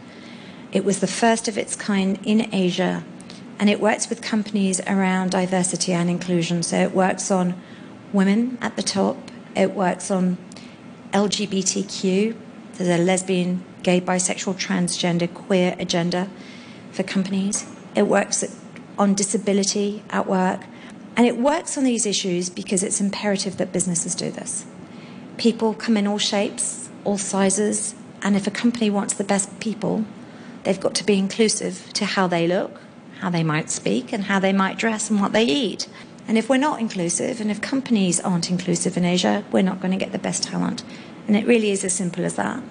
It 0.73 0.85
was 0.85 1.01
the 1.01 1.07
first 1.07 1.49
of 1.49 1.59
its 1.59 1.77
kind 1.77 2.19
in 2.25 2.53
Asia 2.55 3.05
and 3.61 3.69
it 3.69 3.79
works 3.79 4.09
with 4.09 4.23
companies 4.23 4.81
around 4.87 5.31
diversity 5.31 5.93
and 5.93 6.09
inclusion. 6.09 6.62
So 6.62 6.79
it 6.79 6.93
works 6.93 7.31
on 7.31 7.61
women 8.11 8.57
at 8.62 8.75
the 8.76 8.83
top, 8.83 9.19
it 9.55 9.73
works 9.73 10.11
on 10.11 10.38
LGBTQ, 11.12 12.35
there's 12.75 13.00
a 13.00 13.02
lesbian, 13.02 13.62
gay, 13.83 14.00
bisexual, 14.00 14.55
transgender, 14.55 15.33
queer 15.33 15.76
agenda 15.79 16.31
for 16.90 17.02
companies. 17.02 17.67
It 17.95 18.05
works 18.05 18.43
on 18.99 19.12
disability 19.12 20.02
at 20.09 20.26
work. 20.26 20.62
And 21.14 21.26
it 21.26 21.37
works 21.37 21.76
on 21.76 21.85
these 21.85 22.07
issues 22.07 22.49
because 22.49 22.83
it's 22.83 23.00
imperative 23.00 23.59
that 23.59 23.73
businesses 23.73 24.14
do 24.14 24.31
this. 24.31 24.64
People 25.37 25.75
come 25.75 25.99
in 25.99 26.07
all 26.07 26.19
shapes, 26.19 26.88
all 27.05 27.19
sizes, 27.19 27.95
and 28.23 28.37
if 28.37 28.47
a 28.47 28.50
company 28.50 28.88
wants 28.88 29.12
the 29.12 29.25
best 29.25 29.61
people, 29.61 30.07
they've 30.62 30.81
got 30.81 30.95
to 30.95 31.05
be 31.05 31.19
inclusive 31.19 31.93
to 31.93 32.07
how 32.07 32.26
they 32.26 32.47
look, 32.47 32.81
how 33.21 33.31
they 33.31 33.43
might 33.43 33.71
speak, 33.71 34.12
and 34.12 34.25
how 34.25 34.39
they 34.39 34.53
might 34.53 34.79
dress 34.79 35.11
and 35.11 35.21
what 35.21 35.33
they 35.33 35.45
eat. 35.45 35.89
And 36.29 36.37
if 36.39 36.49
we're 36.49 36.59
not 36.59 36.81
inclusive, 36.81 37.41
and 37.41 37.50
if 37.50 37.61
companies 37.61 38.21
aren't 38.21 38.50
inclusive 38.50 38.97
in 38.97 39.05
Asia, 39.05 39.45
we're 39.50 39.62
not 39.62 39.81
going 39.81 39.93
to 39.93 39.97
get 39.97 40.12
the 40.12 40.19
best 40.19 40.43
talent. 40.45 40.85
And 41.27 41.37
it 41.37 41.47
really 41.47 41.71
is 41.71 41.85
as 41.85 41.93
simple 41.93 42.25
as 42.25 42.37
that. 42.37 42.62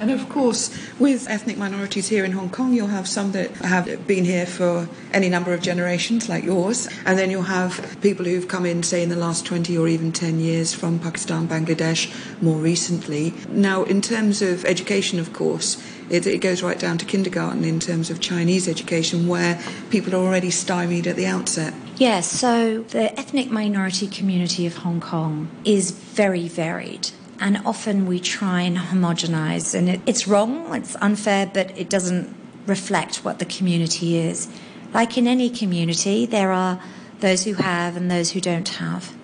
And 0.00 0.10
of 0.10 0.28
course, 0.28 0.76
with 0.98 1.30
ethnic 1.30 1.56
minorities 1.56 2.08
here 2.08 2.24
in 2.24 2.32
Hong 2.32 2.50
Kong, 2.50 2.74
you'll 2.74 2.88
have 2.88 3.06
some 3.06 3.32
that 3.32 3.52
have 3.58 4.06
been 4.06 4.24
here 4.24 4.44
for 4.44 4.88
any 5.12 5.28
number 5.28 5.54
of 5.54 5.62
generations, 5.62 6.28
like 6.28 6.44
yours, 6.44 6.88
and 7.06 7.16
then 7.16 7.30
you'll 7.30 7.42
have 7.42 7.96
people 8.02 8.24
who've 8.24 8.48
come 8.48 8.66
in, 8.66 8.82
say, 8.82 9.02
in 9.02 9.08
the 9.08 9.16
last 9.16 9.46
20 9.46 9.78
or 9.78 9.86
even 9.86 10.10
10 10.10 10.40
years 10.40 10.74
from 10.74 10.98
Pakistan, 10.98 11.46
Bangladesh, 11.46 12.12
more 12.42 12.58
recently. 12.58 13.32
Now, 13.48 13.84
in 13.84 14.02
terms 14.02 14.42
of 14.42 14.64
education, 14.64 15.20
of 15.20 15.32
course, 15.32 15.80
it, 16.10 16.26
it, 16.26 16.38
goes 16.38 16.62
right 16.62 16.78
down 16.78 16.98
to 16.98 17.04
kindergarten 17.04 17.64
in 17.64 17.80
terms 17.80 18.10
of 18.10 18.20
Chinese 18.20 18.68
education, 18.68 19.26
where 19.28 19.60
people 19.90 20.14
are 20.14 20.24
already 20.24 20.50
stymied 20.50 21.06
at 21.06 21.16
the 21.16 21.26
outset. 21.26 21.74
Yes, 21.96 22.30
so 22.30 22.82
the 22.82 23.18
ethnic 23.18 23.50
minority 23.50 24.06
community 24.06 24.66
of 24.66 24.78
Hong 24.78 25.00
Kong 25.00 25.48
is 25.64 25.90
very 25.90 26.48
varied 26.48 27.10
and 27.40 27.58
often 27.64 28.06
we 28.06 28.20
try 28.20 28.62
and 28.62 28.76
homogenize. 28.76 29.74
And 29.74 29.88
it, 29.88 30.00
it's 30.06 30.26
wrong, 30.26 30.74
it's 30.74 30.96
unfair, 30.96 31.50
but 31.52 31.76
it 31.76 31.90
doesn't 31.90 32.34
reflect 32.66 33.24
what 33.24 33.38
the 33.38 33.44
community 33.44 34.16
is. 34.16 34.48
Like 34.92 35.18
in 35.18 35.26
any 35.26 35.50
community, 35.50 36.26
there 36.26 36.52
are 36.52 36.80
those 37.20 37.44
who 37.44 37.54
have 37.54 37.96
and 37.96 38.10
those 38.10 38.30
who 38.30 38.40
don't 38.40 38.68
have. 38.68 39.14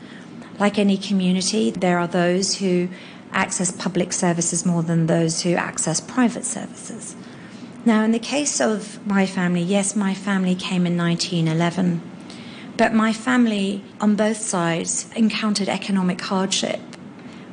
Like 0.58 0.78
any 0.78 0.99
community, 0.99 1.70
there 1.70 1.99
are 1.99 2.08
those 2.08 2.56
who 2.56 2.88
access 3.32 3.70
public 3.70 4.12
services 4.12 4.66
more 4.66 4.82
than 4.82 5.06
those 5.06 5.42
who 5.42 5.54
access 5.54 6.00
private 6.00 6.44
services. 6.44 7.16
Now, 7.84 8.04
in 8.04 8.12
the 8.12 8.18
case 8.18 8.60
of 8.60 9.04
my 9.06 9.25
family, 9.25 9.62
yes, 9.62 9.96
my 9.96 10.12
family 10.12 10.54
came 10.54 10.87
in 10.87 10.96
1911, 10.96 12.02
but 12.76 12.92
my 12.92 13.12
family 13.12 13.82
on 14.00 14.16
both 14.16 14.37
sides 14.37 15.08
encountered 15.16 15.68
economic 15.68 16.20
hardship 16.20 16.80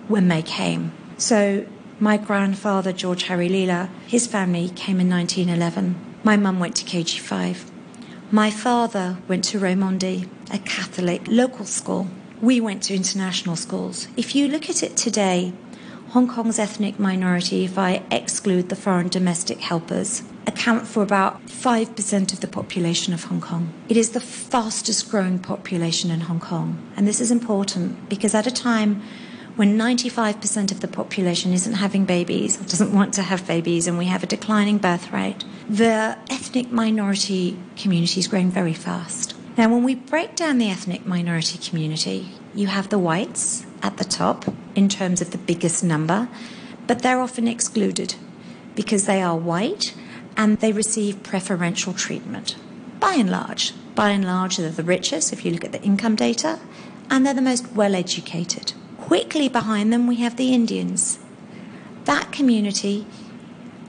when 0.07 0.27
they 0.27 0.41
came. 0.41 0.91
So 1.17 1.65
my 1.99 2.17
grandfather, 2.17 2.93
George 2.93 3.25
Harilela, 3.25 3.89
his 4.05 4.27
family 4.27 4.69
came 4.69 4.99
in 4.99 5.09
1911. 5.09 5.95
My 6.23 6.37
mum 6.37 6.59
went 6.59 6.75
to 6.75 6.85
KG5. 6.85 7.69
My 8.29 8.51
father 8.51 9.17
went 9.27 9.45
to 9.45 9.59
Raimondi, 9.59 10.29
a 10.51 10.59
Catholic 10.59 11.21
local 11.27 11.65
school. 11.65 12.07
We 12.41 12.59
went 12.59 12.83
to 12.83 12.95
international 12.95 13.55
schools. 13.55 14.09
If 14.17 14.35
you 14.35 14.47
look 14.47 14.69
at 14.69 14.83
it 14.83 14.97
today, 14.97 15.53
Hong 16.11 16.27
Kong's 16.27 16.57
ethnic 16.57 16.99
minority, 16.99 17.65
if 17.65 17.77
I 17.77 18.01
exclude 18.11 18.69
the 18.69 18.77
foreign 18.77 19.09
domestic 19.09 19.59
helpers, 19.59 20.23
account 20.47 20.87
for 20.87 21.03
about 21.03 21.45
5% 21.47 22.33
of 22.33 22.39
the 22.39 22.47
population 22.47 23.13
of 23.13 23.25
Hong 23.25 23.41
Kong. 23.41 23.73
It 23.89 23.97
is 23.97 24.11
the 24.11 24.21
fastest 24.21 25.11
growing 25.11 25.37
population 25.37 26.09
in 26.09 26.21
Hong 26.21 26.39
Kong. 26.39 26.81
And 26.95 27.05
this 27.05 27.19
is 27.19 27.29
important 27.29 28.07
because 28.07 28.33
at 28.33 28.47
a 28.47 28.51
time 28.51 29.03
when 29.57 29.77
95% 29.77 30.71
of 30.71 30.79
the 30.79 30.87
population 30.87 31.51
isn't 31.51 31.73
having 31.73 32.05
babies 32.05 32.61
or 32.61 32.63
doesn't 32.63 32.93
want 32.93 33.13
to 33.15 33.23
have 33.23 33.45
babies 33.45 33.85
and 33.85 33.97
we 33.97 34.05
have 34.05 34.23
a 34.23 34.27
declining 34.27 34.77
birth 34.77 35.11
rate, 35.11 35.43
the 35.67 36.17
ethnic 36.29 36.71
minority 36.71 37.59
community 37.75 38.21
is 38.21 38.29
growing 38.29 38.49
very 38.49 38.73
fast. 38.73 39.33
Now, 39.57 39.69
when 39.69 39.83
we 39.83 39.95
break 39.95 40.35
down 40.35 40.59
the 40.59 40.69
ethnic 40.69 41.05
minority 41.05 41.57
community, 41.57 42.29
you 42.55 42.67
have 42.67 42.89
the 42.89 42.99
whites 42.99 43.65
at 43.81 43.97
the 43.97 44.05
top 44.05 44.45
in 44.77 44.87
terms 44.87 45.21
of 45.21 45.31
the 45.31 45.37
biggest 45.39 45.83
number, 45.83 46.29
but 46.85 47.01
they're 47.01 47.19
often 47.19 47.47
excluded 47.47 48.13
because 48.75 49.05
they 49.05 49.21
are 49.21 49.35
white 49.35 49.95
and 50.37 50.59
they 50.59 50.71
receive 50.71 51.23
preferential 51.23 51.93
treatment. 51.93 52.55
By 52.99 53.15
and 53.15 53.29
large, 53.29 53.73
by 53.95 54.11
and 54.11 54.23
large, 54.23 54.57
they're 54.57 54.69
the 54.69 54.83
richest 54.83 55.33
if 55.33 55.43
you 55.43 55.51
look 55.51 55.65
at 55.65 55.71
the 55.71 55.81
income 55.81 56.15
data, 56.15 56.59
and 57.09 57.25
they're 57.25 57.33
the 57.33 57.41
most 57.41 57.71
well 57.71 57.95
educated. 57.95 58.73
Quickly 58.99 59.49
behind 59.49 59.91
them, 59.91 60.05
we 60.05 60.17
have 60.17 60.37
the 60.37 60.53
Indians. 60.53 61.17
That 62.05 62.31
community 62.31 63.07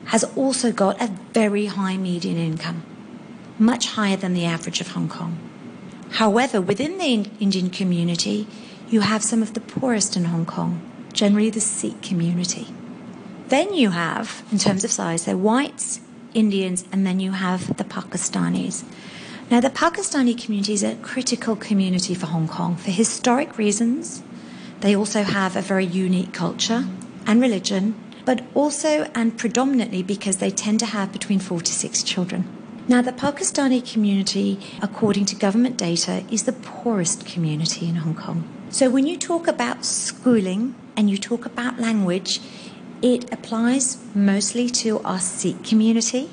has 0.07 0.25
also 0.37 0.73
got 0.73 1.01
a 1.03 1.15
very 1.35 1.67
high 1.67 1.99
median 1.99 2.39
income, 2.39 2.83
much 3.59 3.89
higher 3.89 4.17
than 4.17 4.33
the 4.33 4.47
average 4.47 4.81
of 4.81 4.93
Hong 4.93 5.09
Kong. 5.09 5.39
However, 6.13 6.63
within 6.63 6.97
the 6.97 7.29
Indian 7.41 7.69
community, 7.69 8.47
you 8.91 9.01
have 9.01 9.23
some 9.23 9.43
of 9.43 9.55
the 9.55 9.61
poorest 9.61 10.17
in 10.17 10.27
Hong 10.27 10.47
Kong, 10.47 10.81
generally 11.13 11.51
the 11.51 11.61
Sikh 11.61 12.03
community. 12.03 12.69
Then 13.49 13.75
you 13.75 13.91
have, 13.91 14.43
in 14.53 14.59
terms 14.59 14.85
of 14.85 14.91
size, 14.91 15.25
the 15.25 15.37
whites, 15.37 16.01
Indians, 16.35 16.85
and 16.93 17.07
then 17.07 17.21
you 17.21 17.33
have 17.33 17.77
the 17.77 17.85
Pakistanis. 17.85 18.85
Now, 19.51 19.61
the 19.61 19.71
Pakistani 19.71 20.37
community 20.43 20.75
is 20.75 20.83
a 20.83 20.97
critical 20.97 21.57
community 21.57 22.15
for 22.15 22.27
Hong 22.27 22.49
Kong 22.49 22.77
for 22.77 22.91
historic 22.91 23.57
reasons, 23.57 24.23
they 24.81 24.95
also 24.95 25.23
have 25.23 25.57
a 25.57 25.63
very 25.63 25.85
unique 25.85 26.33
culture 26.33 26.85
and 27.27 27.41
religion, 27.41 27.95
but 28.25 28.43
also 28.55 29.11
and 29.15 29.37
predominantly 29.37 30.03
because 30.03 30.37
they 30.37 30.51
tend 30.51 30.79
to 30.81 30.87
have 30.87 31.13
between 31.13 31.41
four 31.41 31.61
to 31.61 31.73
six 31.73 32.03
children. 32.03 32.45
Now, 32.87 33.03
the 33.03 33.13
Pakistani 33.13 33.81
community, 33.93 34.59
according 34.81 35.27
to 35.27 35.37
government 35.37 35.77
data, 35.77 36.25
is 36.31 36.45
the 36.45 36.53
poorest 36.53 37.27
community 37.27 37.89
in 37.89 37.97
Hong 37.97 38.15
Kong. 38.15 38.45
So, 38.71 38.91
when 38.91 39.07
you 39.07 39.17
talk 39.17 39.49
about 39.49 39.85
schooling 39.85 40.75
and 40.95 41.09
you 41.09 41.17
talk 41.17 41.47
about 41.47 41.81
language, 41.81 42.39
it 43.01 43.33
applies 43.33 43.97
mostly 44.15 44.69
to 44.71 45.01
our 45.01 45.21
Sikh 45.21 45.65
community, 45.65 46.31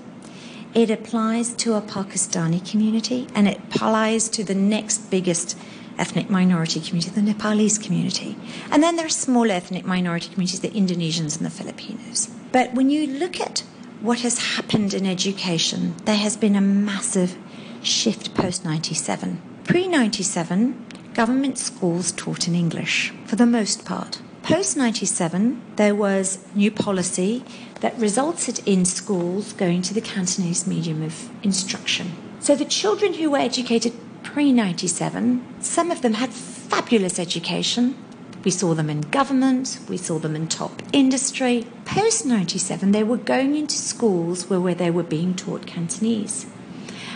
it 0.74 0.92
applies 0.92 1.54
to 1.56 1.76
our 1.76 1.82
Pakistani 1.82 2.60
community, 2.70 3.28
and 3.34 3.48
it 3.48 3.60
applies 3.60 4.28
to 4.30 4.44
the 4.44 4.54
next 4.54 5.10
biggest 5.10 5.58
ethnic 5.98 6.30
minority 6.30 6.82
community, 6.82 7.10
the 7.12 7.22
Nepalese 7.22 7.78
community. 7.78 8.36
And 8.70 8.84
then 8.84 8.98
there 8.98 9.06
are 9.06 9.10
small 9.10 9.50
ethnic 9.50 9.86
minority 9.86 10.28
communities, 10.28 10.60
the 10.60 10.70
Indonesians 10.72 11.38
and 11.38 11.46
the 11.46 11.50
Filipinos. 11.50 12.30
But 12.52 12.74
when 12.74 12.90
you 12.90 13.08
look 13.08 13.40
at 13.40 13.64
what 14.02 14.20
has 14.20 14.56
happened 14.56 14.94
in 14.94 15.06
education, 15.06 15.96
there 16.04 16.18
has 16.18 16.36
been 16.36 16.58
a 16.58 16.62
massive 16.62 17.38
shift 17.82 18.36
post 18.36 18.66
97. 18.66 19.42
Pre 19.64 19.88
97, 19.88 20.85
government 21.16 21.58
schools 21.58 22.12
taught 22.12 22.46
in 22.46 22.54
English 22.54 23.14
for 23.26 23.38
the 23.38 23.46
most 23.46 23.86
part. 23.86 24.22
Post 24.44 24.76
97, 24.76 25.62
there 25.78 25.96
was 25.96 26.46
new 26.54 26.70
policy 26.70 27.44
that 27.80 27.98
resulted 27.98 28.60
in 28.68 28.84
schools 28.86 29.54
going 29.54 29.82
to 29.82 29.94
the 29.94 30.02
Cantonese 30.02 30.68
medium 30.68 31.02
of 31.02 31.30
instruction. 31.42 32.12
So 32.42 32.54
the 32.54 32.66
children 32.66 33.14
who 33.14 33.32
were 33.32 33.38
educated 33.38 33.94
pre 34.24 34.52
97, 34.52 35.62
some 35.62 35.90
of 35.90 36.02
them 36.02 36.14
had 36.14 36.32
fabulous 36.32 37.18
education. 37.18 37.96
We 38.44 38.52
saw 38.52 38.76
them 38.76 38.90
in 38.90 39.02
government, 39.02 39.80
we 39.90 39.98
saw 39.98 40.20
them 40.20 40.36
in 40.36 40.48
top 40.48 40.84
industry. 40.94 41.66
Post 41.86 42.26
97, 42.26 42.92
they 42.92 43.04
were 43.04 43.18
going 43.18 43.56
into 43.56 43.76
schools 43.76 44.50
where, 44.50 44.60
where 44.60 44.76
they 44.76 44.92
were 44.92 45.02
being 45.02 45.34
taught 45.34 45.66
Cantonese. 45.66 46.46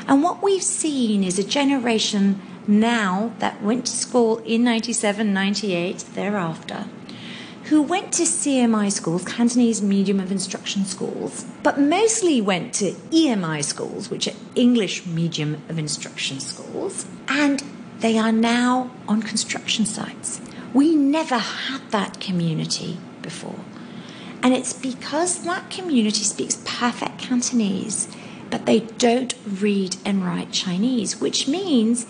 And 0.08 0.24
what 0.24 0.42
we've 0.42 0.64
seen 0.64 1.24
is 1.24 1.38
a 1.38 1.44
generation 1.44 2.42
now 2.70 3.34
that 3.40 3.62
went 3.62 3.86
to 3.88 3.92
school 3.92 4.38
in 4.40 4.64
97, 4.64 5.34
98, 5.34 6.00
thereafter, 6.14 6.86
who 7.66 7.82
went 7.82 8.14
to 8.14 8.24
CMI 8.24 8.92
schools, 8.92 9.24
Cantonese 9.26 9.82
Medium 9.82 10.20
of 10.20 10.32
Instruction 10.32 10.86
schools, 10.86 11.46
but 11.62 11.80
mostly 11.80 12.42
went 12.42 12.74
to 12.76 12.92
EMI 13.12 13.64
schools, 13.64 14.10
which 14.10 14.28
are 14.28 14.34
English 14.56 15.06
Medium 15.06 15.62
of 15.68 15.78
Instruction 15.78 16.40
schools, 16.40 17.06
and 17.28 17.64
they 18.00 18.18
are 18.18 18.32
now 18.32 18.92
on 19.08 19.22
construction 19.22 19.86
sites. 19.86 20.40
We 20.74 20.96
never 20.96 21.38
had 21.38 21.82
that 21.92 22.20
community 22.20 22.98
before. 23.22 23.60
And 24.42 24.54
it's 24.54 24.74
because 24.74 25.44
that 25.44 25.70
community 25.70 26.24
speaks 26.24 26.62
perfect 26.66 27.20
Cantonese, 27.20 28.08
but 28.50 28.66
they 28.66 28.80
don't 28.80 29.34
read 29.46 29.98
and 30.06 30.26
write 30.26 30.52
Chinese, 30.52 31.20
which 31.20 31.48
means 31.48 32.06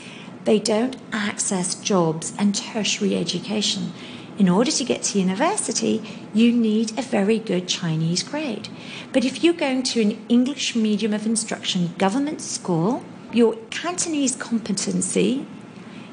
they 0.50 0.58
don't 0.58 0.98
access 1.14 1.76
jobs 1.76 2.34
and 2.40 2.56
tertiary 2.56 3.16
education 3.16 3.94
in 4.40 4.50
order 4.50 4.72
to 4.72 4.84
get 4.84 5.04
to 5.04 5.20
university, 5.20 6.02
you 6.34 6.52
need 6.52 6.98
a 6.98 7.04
very 7.04 7.38
good 7.38 7.68
Chinese 7.68 8.24
grade. 8.24 8.68
But 9.14 9.24
if 9.24 9.44
you're 9.44 9.54
going 9.54 9.84
to 9.84 10.02
an 10.02 10.26
English 10.28 10.76
medium 10.76 11.14
of 11.14 11.28
instruction 11.28 11.94
government 12.00 12.42
school, 12.42 13.04
your 13.32 13.58
Cantonese 13.70 14.36
competency, 14.36 15.46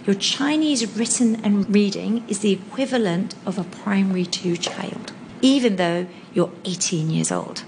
your 0.05 0.16
Chinese 0.16 0.87
written 0.99 1.42
and 1.42 1.75
reading 1.75 2.22
is 2.29 2.40
the 2.40 2.53
equivalent 2.53 3.35
of 3.46 3.57
a 3.57 3.64
primary 3.64 4.27
two 4.27 4.59
child, 4.59 5.14
even 5.40 5.77
though 5.77 6.07
you're 6.35 6.53
18 6.66 7.09
years 7.09 7.33
old. 7.33 7.64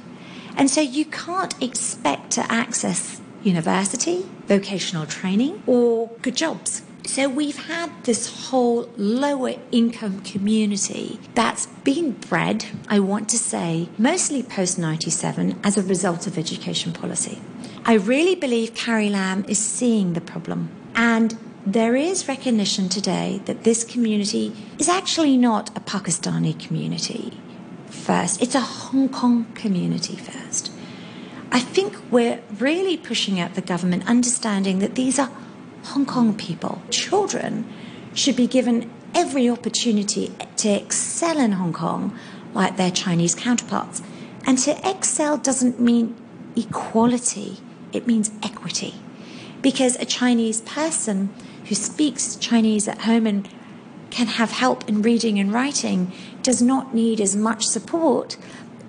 And 0.54 0.68
so 0.68 0.82
you 0.82 1.06
can't 1.06 1.54
expect 1.62 2.32
to 2.32 2.52
access 2.52 3.22
university, 3.42 4.26
vocational 4.48 5.06
training, 5.06 5.62
or 5.66 6.10
good 6.22 6.36
jobs 6.36 6.82
So 7.08 7.26
we've 7.26 7.56
had 7.68 7.90
this 8.04 8.48
whole 8.48 8.86
lower 8.98 9.54
income 9.72 10.20
community 10.20 11.18
that's 11.34 11.64
been 11.82 12.12
bred, 12.12 12.66
I 12.86 13.00
want 13.00 13.30
to 13.30 13.38
say, 13.38 13.88
mostly 13.96 14.42
post 14.42 14.78
97 14.78 15.58
as 15.64 15.78
a 15.78 15.82
result 15.82 16.26
of 16.26 16.36
education 16.36 16.92
policy. 16.92 17.40
I 17.86 17.94
really 17.94 18.34
believe 18.34 18.74
Carrie 18.74 19.08
Lam 19.08 19.46
is 19.48 19.58
seeing 19.58 20.12
the 20.12 20.20
problem. 20.20 20.68
And 20.94 21.38
there 21.64 21.96
is 21.96 22.28
recognition 22.28 22.90
today 22.90 23.40
that 23.46 23.64
this 23.64 23.84
community 23.84 24.52
is 24.78 24.90
actually 24.90 25.38
not 25.38 25.74
a 25.74 25.80
Pakistani 25.80 26.60
community 26.60 27.32
first, 27.86 28.42
it's 28.42 28.54
a 28.54 28.60
Hong 28.60 29.08
Kong 29.08 29.46
community 29.54 30.16
first. 30.16 30.70
I 31.50 31.60
think 31.60 31.96
we're 32.10 32.40
really 32.58 32.96
pushing 32.96 33.40
out 33.40 33.54
the 33.54 33.60
government, 33.62 34.06
understanding 34.06 34.80
that 34.80 34.94
these 34.94 35.18
are 35.18 35.30
Hong 35.84 36.06
Kong 36.06 36.34
people. 36.36 36.82
Children 36.90 37.66
should 38.14 38.36
be 38.36 38.46
given 38.46 38.90
every 39.14 39.48
opportunity 39.48 40.32
to 40.56 40.68
excel 40.68 41.38
in 41.38 41.52
Hong 41.52 41.72
Kong 41.72 42.16
like 42.52 42.76
their 42.76 42.90
Chinese 42.90 43.34
counterparts. 43.34 44.02
And 44.44 44.58
to 44.58 44.88
excel 44.88 45.38
doesn't 45.38 45.80
mean 45.80 46.16
equality, 46.56 47.58
it 47.92 48.06
means 48.06 48.30
equity. 48.42 48.94
Because 49.62 49.96
a 49.96 50.04
Chinese 50.04 50.60
person 50.62 51.30
who 51.66 51.74
speaks 51.74 52.36
Chinese 52.36 52.88
at 52.88 53.02
home 53.02 53.26
and 53.26 53.48
can 54.10 54.26
have 54.26 54.50
help 54.50 54.88
in 54.88 55.02
reading 55.02 55.38
and 55.38 55.52
writing 55.52 56.12
does 56.42 56.62
not 56.62 56.94
need 56.94 57.20
as 57.20 57.36
much 57.36 57.64
support 57.64 58.36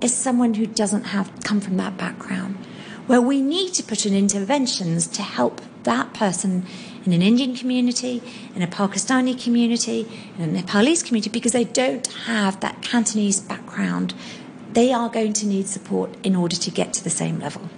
as 0.02 0.14
someone 0.14 0.54
who 0.54 0.66
doesn't 0.66 1.04
have 1.04 1.32
come 1.44 1.60
from 1.60 1.76
that 1.76 1.96
background. 1.96 2.56
Where 3.06 3.20
we 3.20 3.40
need 3.40 3.74
to 3.74 3.82
put 3.82 4.06
in 4.06 4.14
interventions 4.14 5.06
to 5.08 5.22
help 5.22 5.60
that 5.82 6.14
person 6.14 6.64
in 7.04 7.12
an 7.12 7.22
Indian 7.22 7.56
community, 7.56 8.22
in 8.54 8.62
a 8.62 8.66
Pakistani 8.66 9.42
community, 9.42 10.06
in 10.38 10.44
a 10.44 10.46
Nepalese 10.46 11.02
community, 11.02 11.30
because 11.30 11.52
they 11.52 11.64
don't 11.64 12.06
have 12.06 12.60
that 12.60 12.82
Cantonese 12.82 13.40
background. 13.40 14.14
They 14.72 14.92
are 14.92 15.08
going 15.08 15.32
to 15.34 15.46
need 15.46 15.66
support 15.66 16.14
in 16.22 16.36
order 16.36 16.56
to 16.56 16.70
get 16.70 16.92
to 16.94 17.04
the 17.04 17.10
same 17.10 17.40
level. 17.40 17.68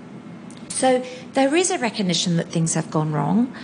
So 0.68 1.04
there 1.34 1.54
is 1.54 1.70
a 1.70 1.78
recognition 1.78 2.36
that 2.36 2.48
things 2.48 2.74
have 2.74 2.90
gone 2.90 3.12
wrong. 3.12 3.54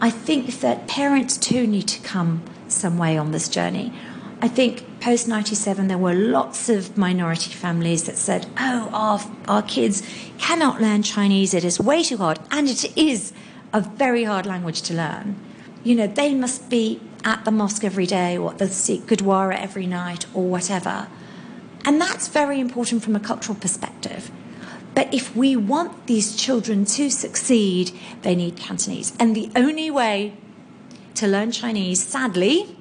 I 0.00 0.10
think 0.10 0.60
that 0.60 0.86
parents 0.86 1.38
too 1.38 1.66
need 1.66 1.88
to 1.88 2.00
come 2.02 2.42
some 2.68 2.98
way 2.98 3.16
on 3.16 3.32
this 3.32 3.48
journey. 3.48 3.92
I 4.40 4.48
think 4.48 5.00
post 5.00 5.28
97, 5.28 5.88
there 5.88 5.96
were 5.96 6.14
lots 6.14 6.68
of 6.68 6.98
minority 6.98 7.50
families 7.52 8.04
that 8.04 8.16
said, 8.18 8.46
oh, 8.58 8.90
our, 8.92 9.20
our 9.48 9.62
kids 9.62 10.02
cannot 10.38 10.80
learn 10.80 11.02
Chinese, 11.02 11.54
it 11.54 11.64
is 11.64 11.80
way 11.80 12.02
too 12.02 12.18
hard. 12.18 12.38
And 12.50 12.68
it 12.68 12.96
is 12.96 13.32
a 13.72 13.80
very 13.80 14.24
hard 14.24 14.44
language 14.44 14.82
to 14.82 14.94
learn. 14.94 15.36
You 15.84 15.94
know, 15.94 16.06
they 16.06 16.34
must 16.34 16.68
be 16.68 17.00
at 17.24 17.44
the 17.44 17.50
mosque 17.50 17.84
every 17.84 18.06
day 18.06 18.36
or 18.36 18.52
at 18.52 18.58
the 18.58 18.66
Gurdwara 18.66 19.58
every 19.58 19.86
night 19.86 20.26
or 20.34 20.44
whatever. 20.44 21.08
And 21.84 22.00
that's 22.00 22.28
very 22.28 22.60
important 22.60 23.02
from 23.02 23.16
a 23.16 23.20
cultural 23.20 23.56
perspective. 23.56 24.30
But 24.94 25.12
if 25.12 25.36
we 25.36 25.56
want 25.56 26.06
these 26.06 26.36
children 26.36 26.84
to 26.86 27.10
succeed, 27.10 27.92
they 28.22 28.34
need 28.34 28.56
Cantonese. 28.56 29.14
And 29.18 29.36
the 29.36 29.50
only 29.54 29.90
way 29.90 30.36
to 31.14 31.26
learn 31.26 31.52
Chinese, 31.52 32.02
sadly, 32.02 32.75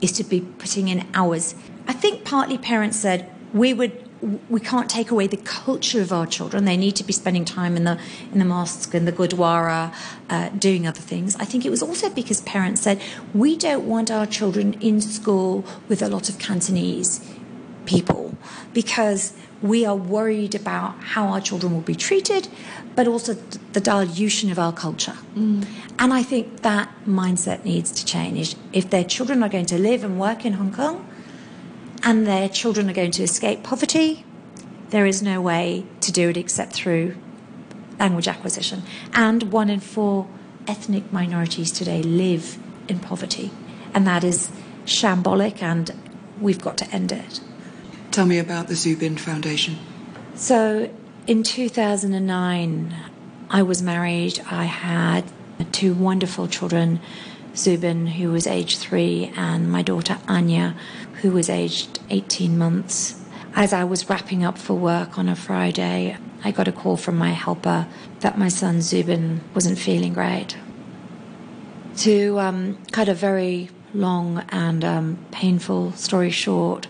is 0.00 0.12
to 0.12 0.24
be 0.24 0.40
putting 0.40 0.88
in 0.88 1.06
hours. 1.14 1.54
I 1.86 1.92
think 1.92 2.24
partly 2.24 2.58
parents 2.58 2.98
said 2.98 3.30
we 3.52 3.72
would 3.72 4.04
we 4.48 4.58
can't 4.58 4.90
take 4.90 5.10
away 5.10 5.28
the 5.28 5.36
culture 5.36 6.00
of 6.00 6.12
our 6.12 6.26
children. 6.26 6.64
They 6.64 6.76
need 6.76 6.96
to 6.96 7.04
be 7.04 7.12
spending 7.12 7.44
time 7.44 7.76
in 7.76 7.84
the 7.84 8.00
in 8.32 8.38
the 8.38 8.44
mosque 8.44 8.92
and 8.94 9.06
the 9.06 9.12
gurdwara, 9.12 9.94
uh, 10.28 10.48
doing 10.50 10.86
other 10.86 11.00
things. 11.00 11.36
I 11.36 11.44
think 11.44 11.64
it 11.64 11.70
was 11.70 11.82
also 11.82 12.10
because 12.10 12.40
parents 12.42 12.82
said 12.82 13.00
we 13.32 13.56
don't 13.56 13.86
want 13.86 14.10
our 14.10 14.26
children 14.26 14.74
in 14.80 15.00
school 15.00 15.64
with 15.88 16.02
a 16.02 16.08
lot 16.08 16.28
of 16.28 16.38
Cantonese 16.38 17.24
people 17.86 18.36
because 18.74 19.32
we 19.62 19.84
are 19.84 19.96
worried 19.96 20.54
about 20.54 21.02
how 21.02 21.28
our 21.28 21.40
children 21.40 21.72
will 21.72 21.80
be 21.80 21.94
treated, 21.94 22.48
but 22.98 23.06
also 23.06 23.34
the 23.74 23.80
dilution 23.80 24.50
of 24.50 24.58
our 24.58 24.72
culture. 24.72 25.16
Mm. 25.36 25.64
And 26.00 26.12
I 26.12 26.24
think 26.24 26.62
that 26.62 26.92
mindset 27.06 27.64
needs 27.64 27.92
to 27.92 28.04
change. 28.04 28.56
If 28.72 28.90
their 28.90 29.04
children 29.04 29.40
are 29.44 29.48
going 29.48 29.66
to 29.66 29.78
live 29.78 30.02
and 30.02 30.18
work 30.18 30.44
in 30.44 30.54
Hong 30.54 30.72
Kong, 30.72 31.08
and 32.02 32.26
their 32.26 32.48
children 32.48 32.90
are 32.90 32.92
going 32.92 33.12
to 33.12 33.22
escape 33.22 33.62
poverty, 33.62 34.24
there 34.90 35.06
is 35.06 35.22
no 35.22 35.40
way 35.40 35.86
to 36.00 36.10
do 36.10 36.28
it 36.28 36.36
except 36.36 36.72
through 36.72 37.14
language 38.00 38.26
acquisition. 38.26 38.82
And 39.12 39.52
one 39.52 39.70
in 39.70 39.78
four 39.78 40.26
ethnic 40.66 41.12
minorities 41.12 41.70
today 41.70 42.02
live 42.02 42.58
in 42.88 42.98
poverty, 42.98 43.52
and 43.94 44.08
that 44.08 44.24
is 44.24 44.50
shambolic, 44.86 45.62
and 45.62 45.92
we've 46.40 46.60
got 46.60 46.76
to 46.78 46.90
end 46.90 47.12
it. 47.12 47.38
Tell 48.10 48.26
me 48.26 48.40
about 48.40 48.66
the 48.66 48.74
Zubin 48.74 49.16
Foundation. 49.16 49.78
So, 50.34 50.90
in 51.28 51.42
2009, 51.42 52.96
I 53.50 53.62
was 53.62 53.82
married. 53.82 54.40
I 54.50 54.64
had 54.64 55.24
two 55.72 55.92
wonderful 55.92 56.48
children 56.48 57.00
Zubin, 57.54 58.06
who 58.06 58.32
was 58.32 58.46
aged 58.46 58.78
three, 58.78 59.30
and 59.36 59.70
my 59.70 59.82
daughter 59.82 60.16
Anya, 60.26 60.74
who 61.20 61.30
was 61.32 61.50
aged 61.50 61.98
18 62.08 62.56
months. 62.56 63.22
As 63.54 63.74
I 63.74 63.84
was 63.84 64.08
wrapping 64.08 64.42
up 64.42 64.56
for 64.56 64.72
work 64.72 65.18
on 65.18 65.28
a 65.28 65.36
Friday, 65.36 66.16
I 66.44 66.50
got 66.50 66.66
a 66.66 66.72
call 66.72 66.96
from 66.96 67.18
my 67.18 67.32
helper 67.32 67.86
that 68.20 68.38
my 68.38 68.48
son 68.48 68.80
Zubin 68.80 69.42
wasn't 69.54 69.78
feeling 69.78 70.14
great. 70.14 70.56
To 71.98 72.38
um, 72.38 72.78
cut 72.90 73.08
a 73.08 73.14
very 73.14 73.68
long 73.92 74.46
and 74.48 74.82
um, 74.82 75.18
painful 75.30 75.92
story 75.92 76.30
short, 76.30 76.86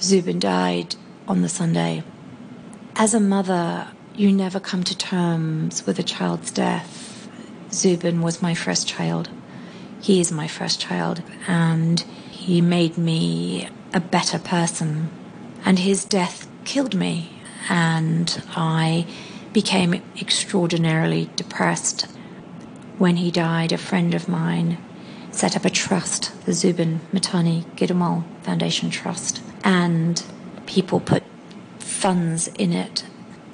Zubin 0.00 0.38
died 0.38 0.94
on 1.26 1.42
the 1.42 1.48
Sunday. 1.48 2.04
As 3.00 3.14
a 3.14 3.20
mother, 3.20 3.86
you 4.16 4.32
never 4.32 4.58
come 4.58 4.82
to 4.82 4.98
terms 4.98 5.86
with 5.86 6.00
a 6.00 6.02
child's 6.02 6.50
death. 6.50 7.30
Zubin 7.70 8.22
was 8.22 8.42
my 8.42 8.54
first 8.54 8.88
child. 8.88 9.30
He 10.00 10.18
is 10.18 10.32
my 10.32 10.48
first 10.48 10.80
child, 10.80 11.22
and 11.46 12.00
he 12.28 12.60
made 12.60 12.98
me 12.98 13.68
a 13.94 14.00
better 14.00 14.40
person. 14.40 15.10
And 15.64 15.78
his 15.78 16.04
death 16.04 16.48
killed 16.64 16.96
me, 16.96 17.30
and 17.68 18.42
I 18.56 19.06
became 19.52 20.02
extraordinarily 20.20 21.30
depressed. 21.36 22.08
When 22.98 23.14
he 23.14 23.30
died, 23.30 23.70
a 23.70 23.78
friend 23.78 24.12
of 24.12 24.28
mine 24.28 24.76
set 25.30 25.54
up 25.54 25.64
a 25.64 25.70
trust, 25.70 26.32
the 26.46 26.52
Zubin 26.52 26.98
Mahtani 27.12 27.64
Gidumal 27.76 28.24
Foundation 28.42 28.90
Trust 28.90 29.40
and 29.62 30.20
people 30.66 30.98
put 30.98 31.22
funds 31.98 32.46
in 32.46 32.72
it. 32.72 33.04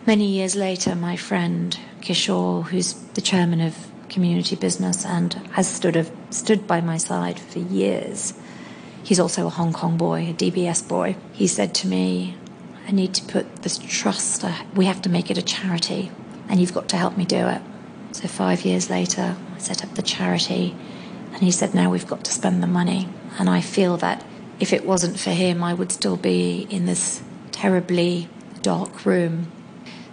Many 0.07 0.27
years 0.27 0.55
later, 0.55 0.95
my 0.95 1.17
friend 1.17 1.79
Kishore, 2.03 2.65
who's 2.65 2.93
the 3.15 3.23
chairman 3.23 3.63
of 3.63 3.75
community 4.11 4.55
business 4.55 5.07
and 5.07 5.33
has 5.53 5.67
stood, 5.67 5.97
of, 5.97 6.13
stood 6.29 6.67
by 6.67 6.83
my 6.83 6.99
side 6.99 7.41
for 7.41 7.61
years, 7.61 8.35
he's 9.03 9.19
also 9.19 9.47
a 9.47 9.51
Hong 9.51 9.73
Kong 9.73 9.97
boy, 9.97 10.29
a 10.29 10.35
DBS 10.35 10.87
boy. 10.87 11.17
He 11.33 11.47
said 11.47 11.75
to 11.77 11.87
me, 11.87 12.37
I 12.87 12.93
need 12.93 13.15
to 13.15 13.25
put 13.25 13.63
this 13.63 13.79
trust, 13.79 14.45
we 14.75 14.85
have 14.85 15.01
to 15.03 15.09
make 15.09 15.31
it 15.31 15.39
a 15.39 15.43
charity, 15.43 16.13
and 16.47 16.61
you've 16.61 16.75
got 16.75 16.91
to 16.91 16.99
help 16.99 17.17
me 17.17 17.25
do 17.25 17.49
it. 17.49 17.63
So, 18.13 18.29
five 18.29 18.67
years 18.67 18.91
later, 18.91 19.37
I 19.55 19.59
set 19.59 19.83
up 19.83 19.95
the 19.95 20.03
charity, 20.03 20.77
and 21.33 21.43
he 21.43 21.51
said, 21.51 21.75
Now 21.75 21.91
we've 21.91 22.07
got 22.07 22.25
to 22.25 22.31
spend 22.31 22.63
the 22.63 22.67
money. 22.67 23.09
And 23.39 23.49
I 23.49 23.63
feel 23.63 23.97
that 23.97 24.23
if 24.61 24.75
it 24.75 24.85
wasn't 24.85 25.19
for 25.19 25.31
him, 25.31 25.65
I 25.65 25.73
would 25.73 25.91
still 25.91 26.17
be 26.19 26.67
in 26.69 26.85
this 26.85 27.23
terribly 27.55 28.29
dark 28.63 29.07
room. 29.07 29.51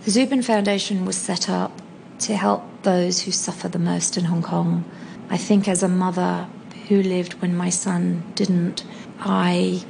The 0.05 0.11
Zubin 0.11 0.43
Foundation 0.43 1.05
was 1.05 1.17
set 1.17 1.49
up 1.49 1.81
to 2.19 2.35
help 2.35 2.63
those 2.83 3.21
who 3.21 3.31
suffer 3.31 3.67
the 3.67 3.79
most 3.79 4.15
in 4.15 4.25
Hong 4.25 4.43
Kong. 4.43 4.85
I 5.27 5.37
think 5.37 5.67
as 5.67 5.81
a 5.81 5.87
mother 5.87 6.47
who 6.87 7.01
lived 7.01 7.33
when 7.41 7.57
my 7.57 7.69
son 7.69 8.23
didn't, 8.35 8.83
I 9.19 9.83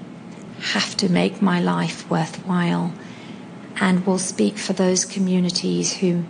have 0.59 0.95
to 0.97 1.09
make 1.09 1.41
my 1.41 1.59
life 1.59 2.09
worthwhile 2.09 2.93
and 3.81 4.05
will 4.05 4.19
speak 4.19 4.57
for 4.57 4.71
those 4.71 5.03
communities 5.03 5.97
who 5.97 6.23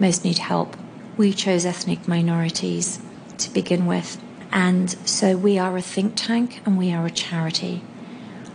most 0.00 0.24
need 0.24 0.38
help. 0.38 0.76
We 1.16 1.32
chose 1.32 1.64
ethnic 1.64 2.08
minorities 2.08 2.98
to 3.38 3.50
begin 3.50 3.86
with. 3.86 4.20
And 4.50 4.90
so 5.06 5.36
we 5.36 5.58
are 5.58 5.76
a 5.76 5.82
think 5.82 6.14
tank 6.16 6.60
and 6.66 6.76
we 6.76 6.92
are 6.92 7.06
a 7.06 7.10
charity. 7.10 7.82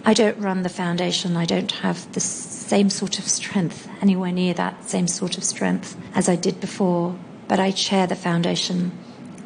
I 0.03 0.15
don't 0.15 0.39
run 0.39 0.63
the 0.63 0.69
foundation, 0.69 1.37
I 1.37 1.45
don't 1.45 1.71
have 1.71 2.11
the 2.13 2.19
same 2.19 2.89
sort 2.89 3.19
of 3.19 3.25
strength, 3.25 3.87
anywhere 4.01 4.31
near 4.31 4.55
that 4.55 4.89
same 4.89 5.07
sort 5.07 5.37
of 5.37 5.43
strength 5.43 5.95
as 6.15 6.27
I 6.27 6.35
did 6.35 6.59
before, 6.59 7.15
but 7.47 7.59
I 7.59 7.69
chair 7.69 8.07
the 8.07 8.15
foundation, 8.15 8.91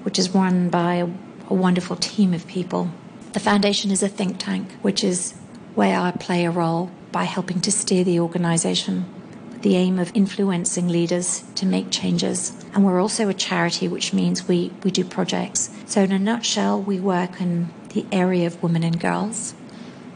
which 0.04 0.18
is 0.18 0.30
run 0.30 0.70
by 0.70 0.96
a, 0.96 1.08
a 1.50 1.54
wonderful 1.54 1.98
team 1.98 2.34
of 2.34 2.48
people. 2.48 2.90
The 3.34 3.42
foundation 3.42 3.92
is 3.92 4.02
a 4.02 4.08
think 4.08 4.38
tank, 4.38 4.72
which 4.82 5.04
is 5.04 5.34
where 5.76 6.00
I 6.00 6.12
play 6.12 6.46
a 6.46 6.52
role 6.52 6.90
by 7.12 7.26
helping 7.26 7.60
to 7.62 7.72
steer 7.72 8.06
the 8.06 8.22
organisation. 8.22 9.06
With 9.52 9.62
the 9.62 9.76
aim 9.76 10.00
of 10.00 10.12
influencing 10.14 10.88
leaders 10.88 11.44
to 11.56 11.66
make 11.66 11.92
changes. 11.92 12.56
And 12.74 12.86
we're 12.86 13.02
also 13.02 13.28
a 13.28 13.34
charity, 13.34 13.90
which 13.90 14.14
means 14.14 14.48
we, 14.48 14.72
we 14.84 14.92
do 14.92 15.04
projects. 15.04 15.70
So, 15.86 16.04
in 16.04 16.14
a 16.14 16.20
nutshell, 16.20 16.82
we 16.82 17.02
work 17.02 17.42
in 17.42 17.74
the 17.90 18.06
area 18.12 18.48
of 18.48 18.62
women 18.64 18.84
and 18.84 19.00
girls, 19.00 19.54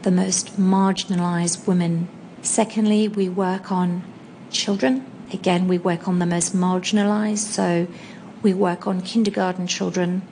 the 0.02 0.10
most 0.10 0.58
marginalized 0.58 1.66
women. 1.66 2.08
Secondly, 2.42 3.08
we 3.08 3.28
work 3.28 3.70
on 3.70 4.02
children. 4.50 5.04
Again, 5.32 5.68
we 5.68 5.78
work 5.78 6.08
on 6.08 6.18
the 6.18 6.26
most 6.26 6.54
marginalized. 6.54 7.38
So, 7.38 7.86
we 8.42 8.54
work 8.54 8.86
on 8.86 9.02
kindergarten 9.02 9.66
children. 9.66 10.22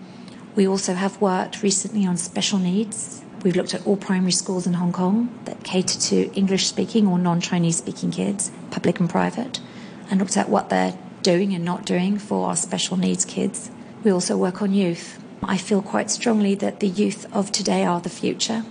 We 0.56 0.66
also 0.66 0.94
have 0.94 1.20
worked 1.20 1.62
recently 1.62 2.06
on 2.06 2.16
special 2.16 2.58
needs. 2.58 3.22
We've 3.44 3.54
looked 3.54 3.74
at 3.74 3.86
all 3.86 3.96
primary 3.96 4.32
schools 4.32 4.66
in 4.66 4.74
Hong 4.74 4.92
Kong 4.92 5.28
that 5.44 5.62
cater 5.62 6.00
to 6.00 6.32
English 6.32 6.66
speaking 6.66 7.06
or 7.06 7.18
non 7.18 7.40
Chinese 7.40 7.76
speaking 7.76 8.10
kids, 8.10 8.50
public 8.70 8.98
and 8.98 9.08
private, 9.08 9.60
and 10.10 10.18
looked 10.18 10.36
at 10.36 10.48
what 10.48 10.70
they're 10.70 10.98
doing 11.22 11.54
and 11.54 11.64
not 11.64 11.84
doing 11.84 12.18
for 12.18 12.48
our 12.48 12.56
special 12.56 12.96
needs 12.96 13.24
kids. 13.24 13.70
We 14.02 14.10
also 14.10 14.36
work 14.36 14.62
on 14.62 14.72
youth. 14.72 15.22
I 15.42 15.56
feel 15.58 15.82
quite 15.82 16.10
strongly 16.10 16.54
that 16.56 16.80
the 16.80 16.88
youth 16.88 17.26
of 17.32 17.52
today 17.52 17.84
are 17.84 18.00
the 18.00 18.08
future. 18.08 18.64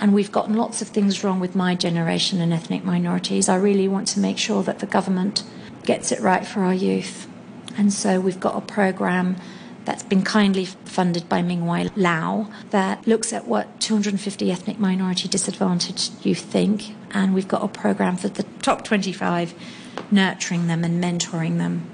And 0.00 0.12
we've 0.12 0.32
gotten 0.32 0.54
lots 0.54 0.82
of 0.82 0.88
things 0.88 1.24
wrong 1.24 1.40
with 1.40 1.54
my 1.54 1.74
generation 1.74 2.40
and 2.40 2.52
ethnic 2.52 2.84
minorities. 2.84 3.48
I 3.48 3.56
really 3.56 3.88
want 3.88 4.08
to 4.08 4.20
make 4.20 4.38
sure 4.38 4.62
that 4.62 4.80
the 4.80 4.86
government 4.86 5.42
gets 5.84 6.12
it 6.12 6.20
right 6.20 6.46
for 6.46 6.60
our 6.60 6.74
youth. 6.74 7.26
And 7.78 7.92
so 7.92 8.20
we've 8.20 8.40
got 8.40 8.56
a 8.56 8.60
program 8.60 9.36
that's 9.86 10.02
been 10.02 10.22
kindly 10.22 10.64
funded 10.64 11.28
by 11.28 11.42
Ming 11.42 11.64
Lau 11.64 12.48
that 12.70 13.06
looks 13.06 13.32
at 13.32 13.46
what 13.46 13.80
250 13.80 14.50
ethnic 14.50 14.78
minority 14.78 15.28
disadvantaged 15.28 16.26
youth 16.26 16.40
think. 16.40 16.94
And 17.12 17.34
we've 17.34 17.48
got 17.48 17.62
a 17.62 17.68
program 17.68 18.16
for 18.16 18.28
the 18.28 18.42
top 18.62 18.84
25, 18.84 19.54
nurturing 20.10 20.66
them 20.66 20.84
and 20.84 21.02
mentoring 21.02 21.58
them. 21.58 21.88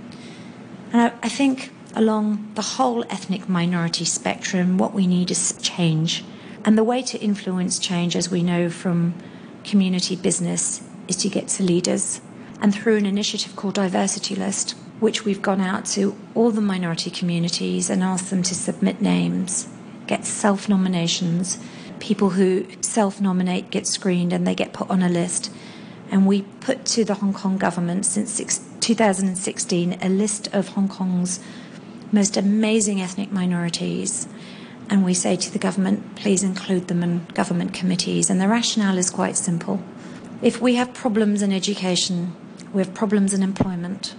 And 0.93 1.03
I, 1.03 1.13
I 1.23 1.29
think 1.29 1.71
along 1.95 2.53
the 2.55 2.63
whole 2.63 3.05
ethnic 3.05 3.49
minority 3.49 4.07
spectrum, 4.07 4.79
what 4.79 4.95
we 4.95 5.07
need 5.07 5.31
is 5.31 5.53
change. 5.61 6.25
And 6.65 6.79
the 6.79 6.85
way 6.85 7.03
to 7.03 7.19
influence 7.19 7.79
change, 7.79 8.15
as 8.15 8.31
we 8.31 8.43
know 8.43 8.71
from 8.71 9.15
community 9.65 10.15
business, 10.15 10.83
is 11.09 11.17
to 11.17 11.29
get 11.29 11.49
to 11.49 11.63
leaders. 11.63 12.21
And 12.61 12.73
through 12.73 12.97
an 12.97 13.07
initiative 13.07 13.57
called 13.57 13.75
Diversity 13.75 14.37
List, 14.37 14.77
which 15.01 15.25
we've 15.25 15.43
gone 15.43 15.61
out 15.61 15.85
to 15.87 16.17
all 16.35 16.53
the 16.53 16.61
minority 16.61 17.11
communities 17.11 17.91
and 17.91 18.05
asked 18.05 18.31
them 18.31 18.45
to 18.45 18.55
submit 18.55 19.01
names, 19.01 19.69
get 20.07 20.25
self 20.25 20.69
nominations. 20.69 21.59
People 21.99 22.31
who 22.31 22.67
self 22.81 23.21
nominate 23.21 23.71
get 23.71 23.87
screened 23.87 24.33
and 24.33 24.47
they 24.47 24.55
get 24.55 24.73
put 24.73 24.89
on 24.89 25.03
a 25.03 25.09
list. 25.09 25.51
And 26.13 26.27
we 26.27 26.43
put 26.61 26.85
to 26.87 27.05
the 27.05 27.15
Hong 27.15 27.33
Kong 27.33 27.59
government 27.59 28.07
since 28.07 28.39
2016 28.81 29.99
a 30.01 30.09
list 30.09 30.49
of 30.55 30.69
Hong 30.69 30.89
Kong's 30.89 31.41
most 32.13 32.37
amazing 32.37 33.01
ethnic 33.01 33.33
minorities. 33.33 34.29
And 34.93 35.07
we 35.07 35.15
say 35.15 35.37
to 35.37 35.51
the 35.51 35.59
government, 35.59 36.17
please 36.17 36.43
include 36.43 36.89
them 36.89 37.03
in 37.03 37.25
government 37.33 37.73
committees. 37.73 38.29
And 38.29 38.39
the 38.39 38.47
rationale 38.47 38.99
is 38.99 39.09
quite 39.09 39.39
simple. 39.39 39.83
If 40.43 40.61
we 40.61 40.75
have 40.75 40.93
problems 40.93 41.41
in 41.41 41.51
education, 41.51 42.37
we 42.75 42.83
have 42.83 42.93
problems 42.93 43.33
in 43.33 43.43
employment, 43.43 44.15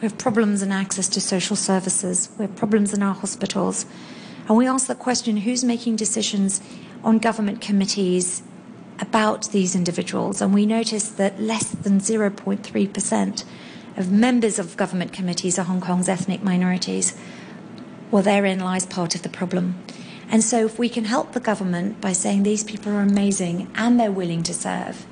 we 0.00 0.08
have 0.08 0.16
problems 0.16 0.62
in 0.62 0.72
access 0.72 1.10
to 1.10 1.20
social 1.20 1.56
services. 1.56 2.30
We 2.38 2.46
have 2.46 2.56
problems 2.56 2.94
in 2.94 3.02
our 3.02 3.12
hospitals. 3.12 3.84
And 4.48 4.56
we 4.56 4.66
ask 4.66 4.86
the 4.86 4.94
question 4.94 5.36
who's 5.36 5.62
making 5.62 5.96
decisions 5.96 6.62
on 7.02 7.18
government 7.18 7.60
committees 7.60 8.42
about 9.00 9.50
these 9.50 9.74
individuals? 9.74 10.40
And 10.40 10.54
we 10.54 10.64
notice 10.64 11.10
that 11.10 11.38
less 11.38 11.68
than 11.70 12.00
0.3% 12.00 13.44
of 13.98 14.10
members 14.10 14.58
of 14.58 14.78
government 14.78 15.12
committees 15.12 15.58
are 15.58 15.66
Hong 15.66 15.82
Kong's 15.82 16.08
ethnic 16.08 16.42
minorities. 16.42 17.14
Well, 18.10 18.22
therein 18.22 18.60
lies 18.60 18.86
part 18.86 19.14
of 19.14 19.22
the 19.22 19.28
problem. 19.28 19.74
And 20.30 20.42
so, 20.42 20.64
if 20.64 20.78
we 20.78 20.88
can 20.88 21.04
help 21.04 21.32
the 21.32 21.40
government 21.40 22.00
by 22.00 22.12
saying 22.12 22.42
these 22.42 22.64
people 22.64 22.92
are 22.92 23.00
amazing 23.00 23.70
and 23.74 23.98
they're 23.98 24.10
willing 24.10 24.42
to 24.44 24.54
serve, 24.54 25.06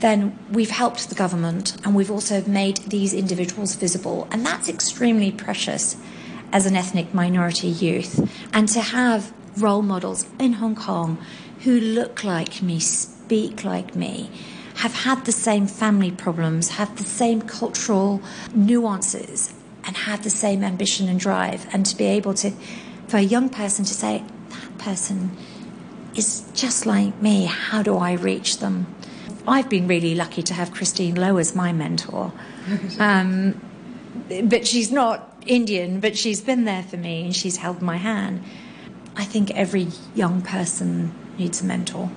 then 0.00 0.38
we've 0.50 0.70
helped 0.70 1.08
the 1.08 1.14
government 1.14 1.76
and 1.84 1.94
we've 1.94 2.10
also 2.10 2.42
made 2.42 2.76
these 2.78 3.14
individuals 3.14 3.74
visible. 3.74 4.28
And 4.30 4.44
that's 4.44 4.68
extremely 4.68 5.32
precious 5.32 5.96
as 6.52 6.66
an 6.66 6.76
ethnic 6.76 7.14
minority 7.14 7.68
youth. 7.68 8.30
And 8.52 8.68
to 8.68 8.80
have 8.80 9.32
role 9.56 9.82
models 9.82 10.26
in 10.38 10.54
Hong 10.54 10.76
Kong 10.76 11.18
who 11.60 11.80
look 11.80 12.22
like 12.22 12.62
me, 12.62 12.78
speak 12.78 13.64
like 13.64 13.96
me, 13.96 14.30
have 14.76 14.94
had 14.94 15.24
the 15.24 15.32
same 15.32 15.66
family 15.66 16.10
problems, 16.10 16.70
have 16.70 16.96
the 16.96 17.04
same 17.04 17.40
cultural 17.40 18.20
nuances, 18.54 19.54
and 19.84 19.96
have 19.96 20.22
the 20.22 20.30
same 20.30 20.62
ambition 20.62 21.08
and 21.08 21.18
drive, 21.18 21.66
and 21.72 21.86
to 21.86 21.96
be 21.96 22.04
able 22.04 22.34
to, 22.34 22.52
for 23.08 23.18
a 23.18 23.22
young 23.22 23.48
person 23.48 23.84
to 23.84 23.94
say, 23.94 24.24
that 24.50 24.78
person 24.78 25.36
is 26.14 26.44
just 26.54 26.86
like 26.86 27.20
me, 27.20 27.44
how 27.44 27.82
do 27.82 27.96
I 27.96 28.12
reach 28.12 28.58
them? 28.58 28.86
I've 29.46 29.68
been 29.68 29.86
really 29.86 30.14
lucky 30.14 30.42
to 30.42 30.54
have 30.54 30.72
Christine 30.72 31.14
Loh 31.14 31.36
as 31.36 31.54
my 31.54 31.72
mentor. 31.72 32.32
Um, 32.98 33.60
but 34.44 34.66
she's 34.66 34.90
not 34.90 35.36
Indian, 35.46 36.00
but 36.00 36.16
she's 36.16 36.40
been 36.40 36.64
there 36.64 36.82
for 36.82 36.96
me 36.96 37.24
and 37.24 37.36
she's 37.36 37.58
held 37.58 37.80
my 37.80 37.96
hand. 37.96 38.42
I 39.14 39.24
think 39.24 39.50
every 39.52 39.88
young 40.14 40.42
person 40.42 41.14
needs 41.38 41.62
a 41.62 41.64
mentor. 41.64 42.10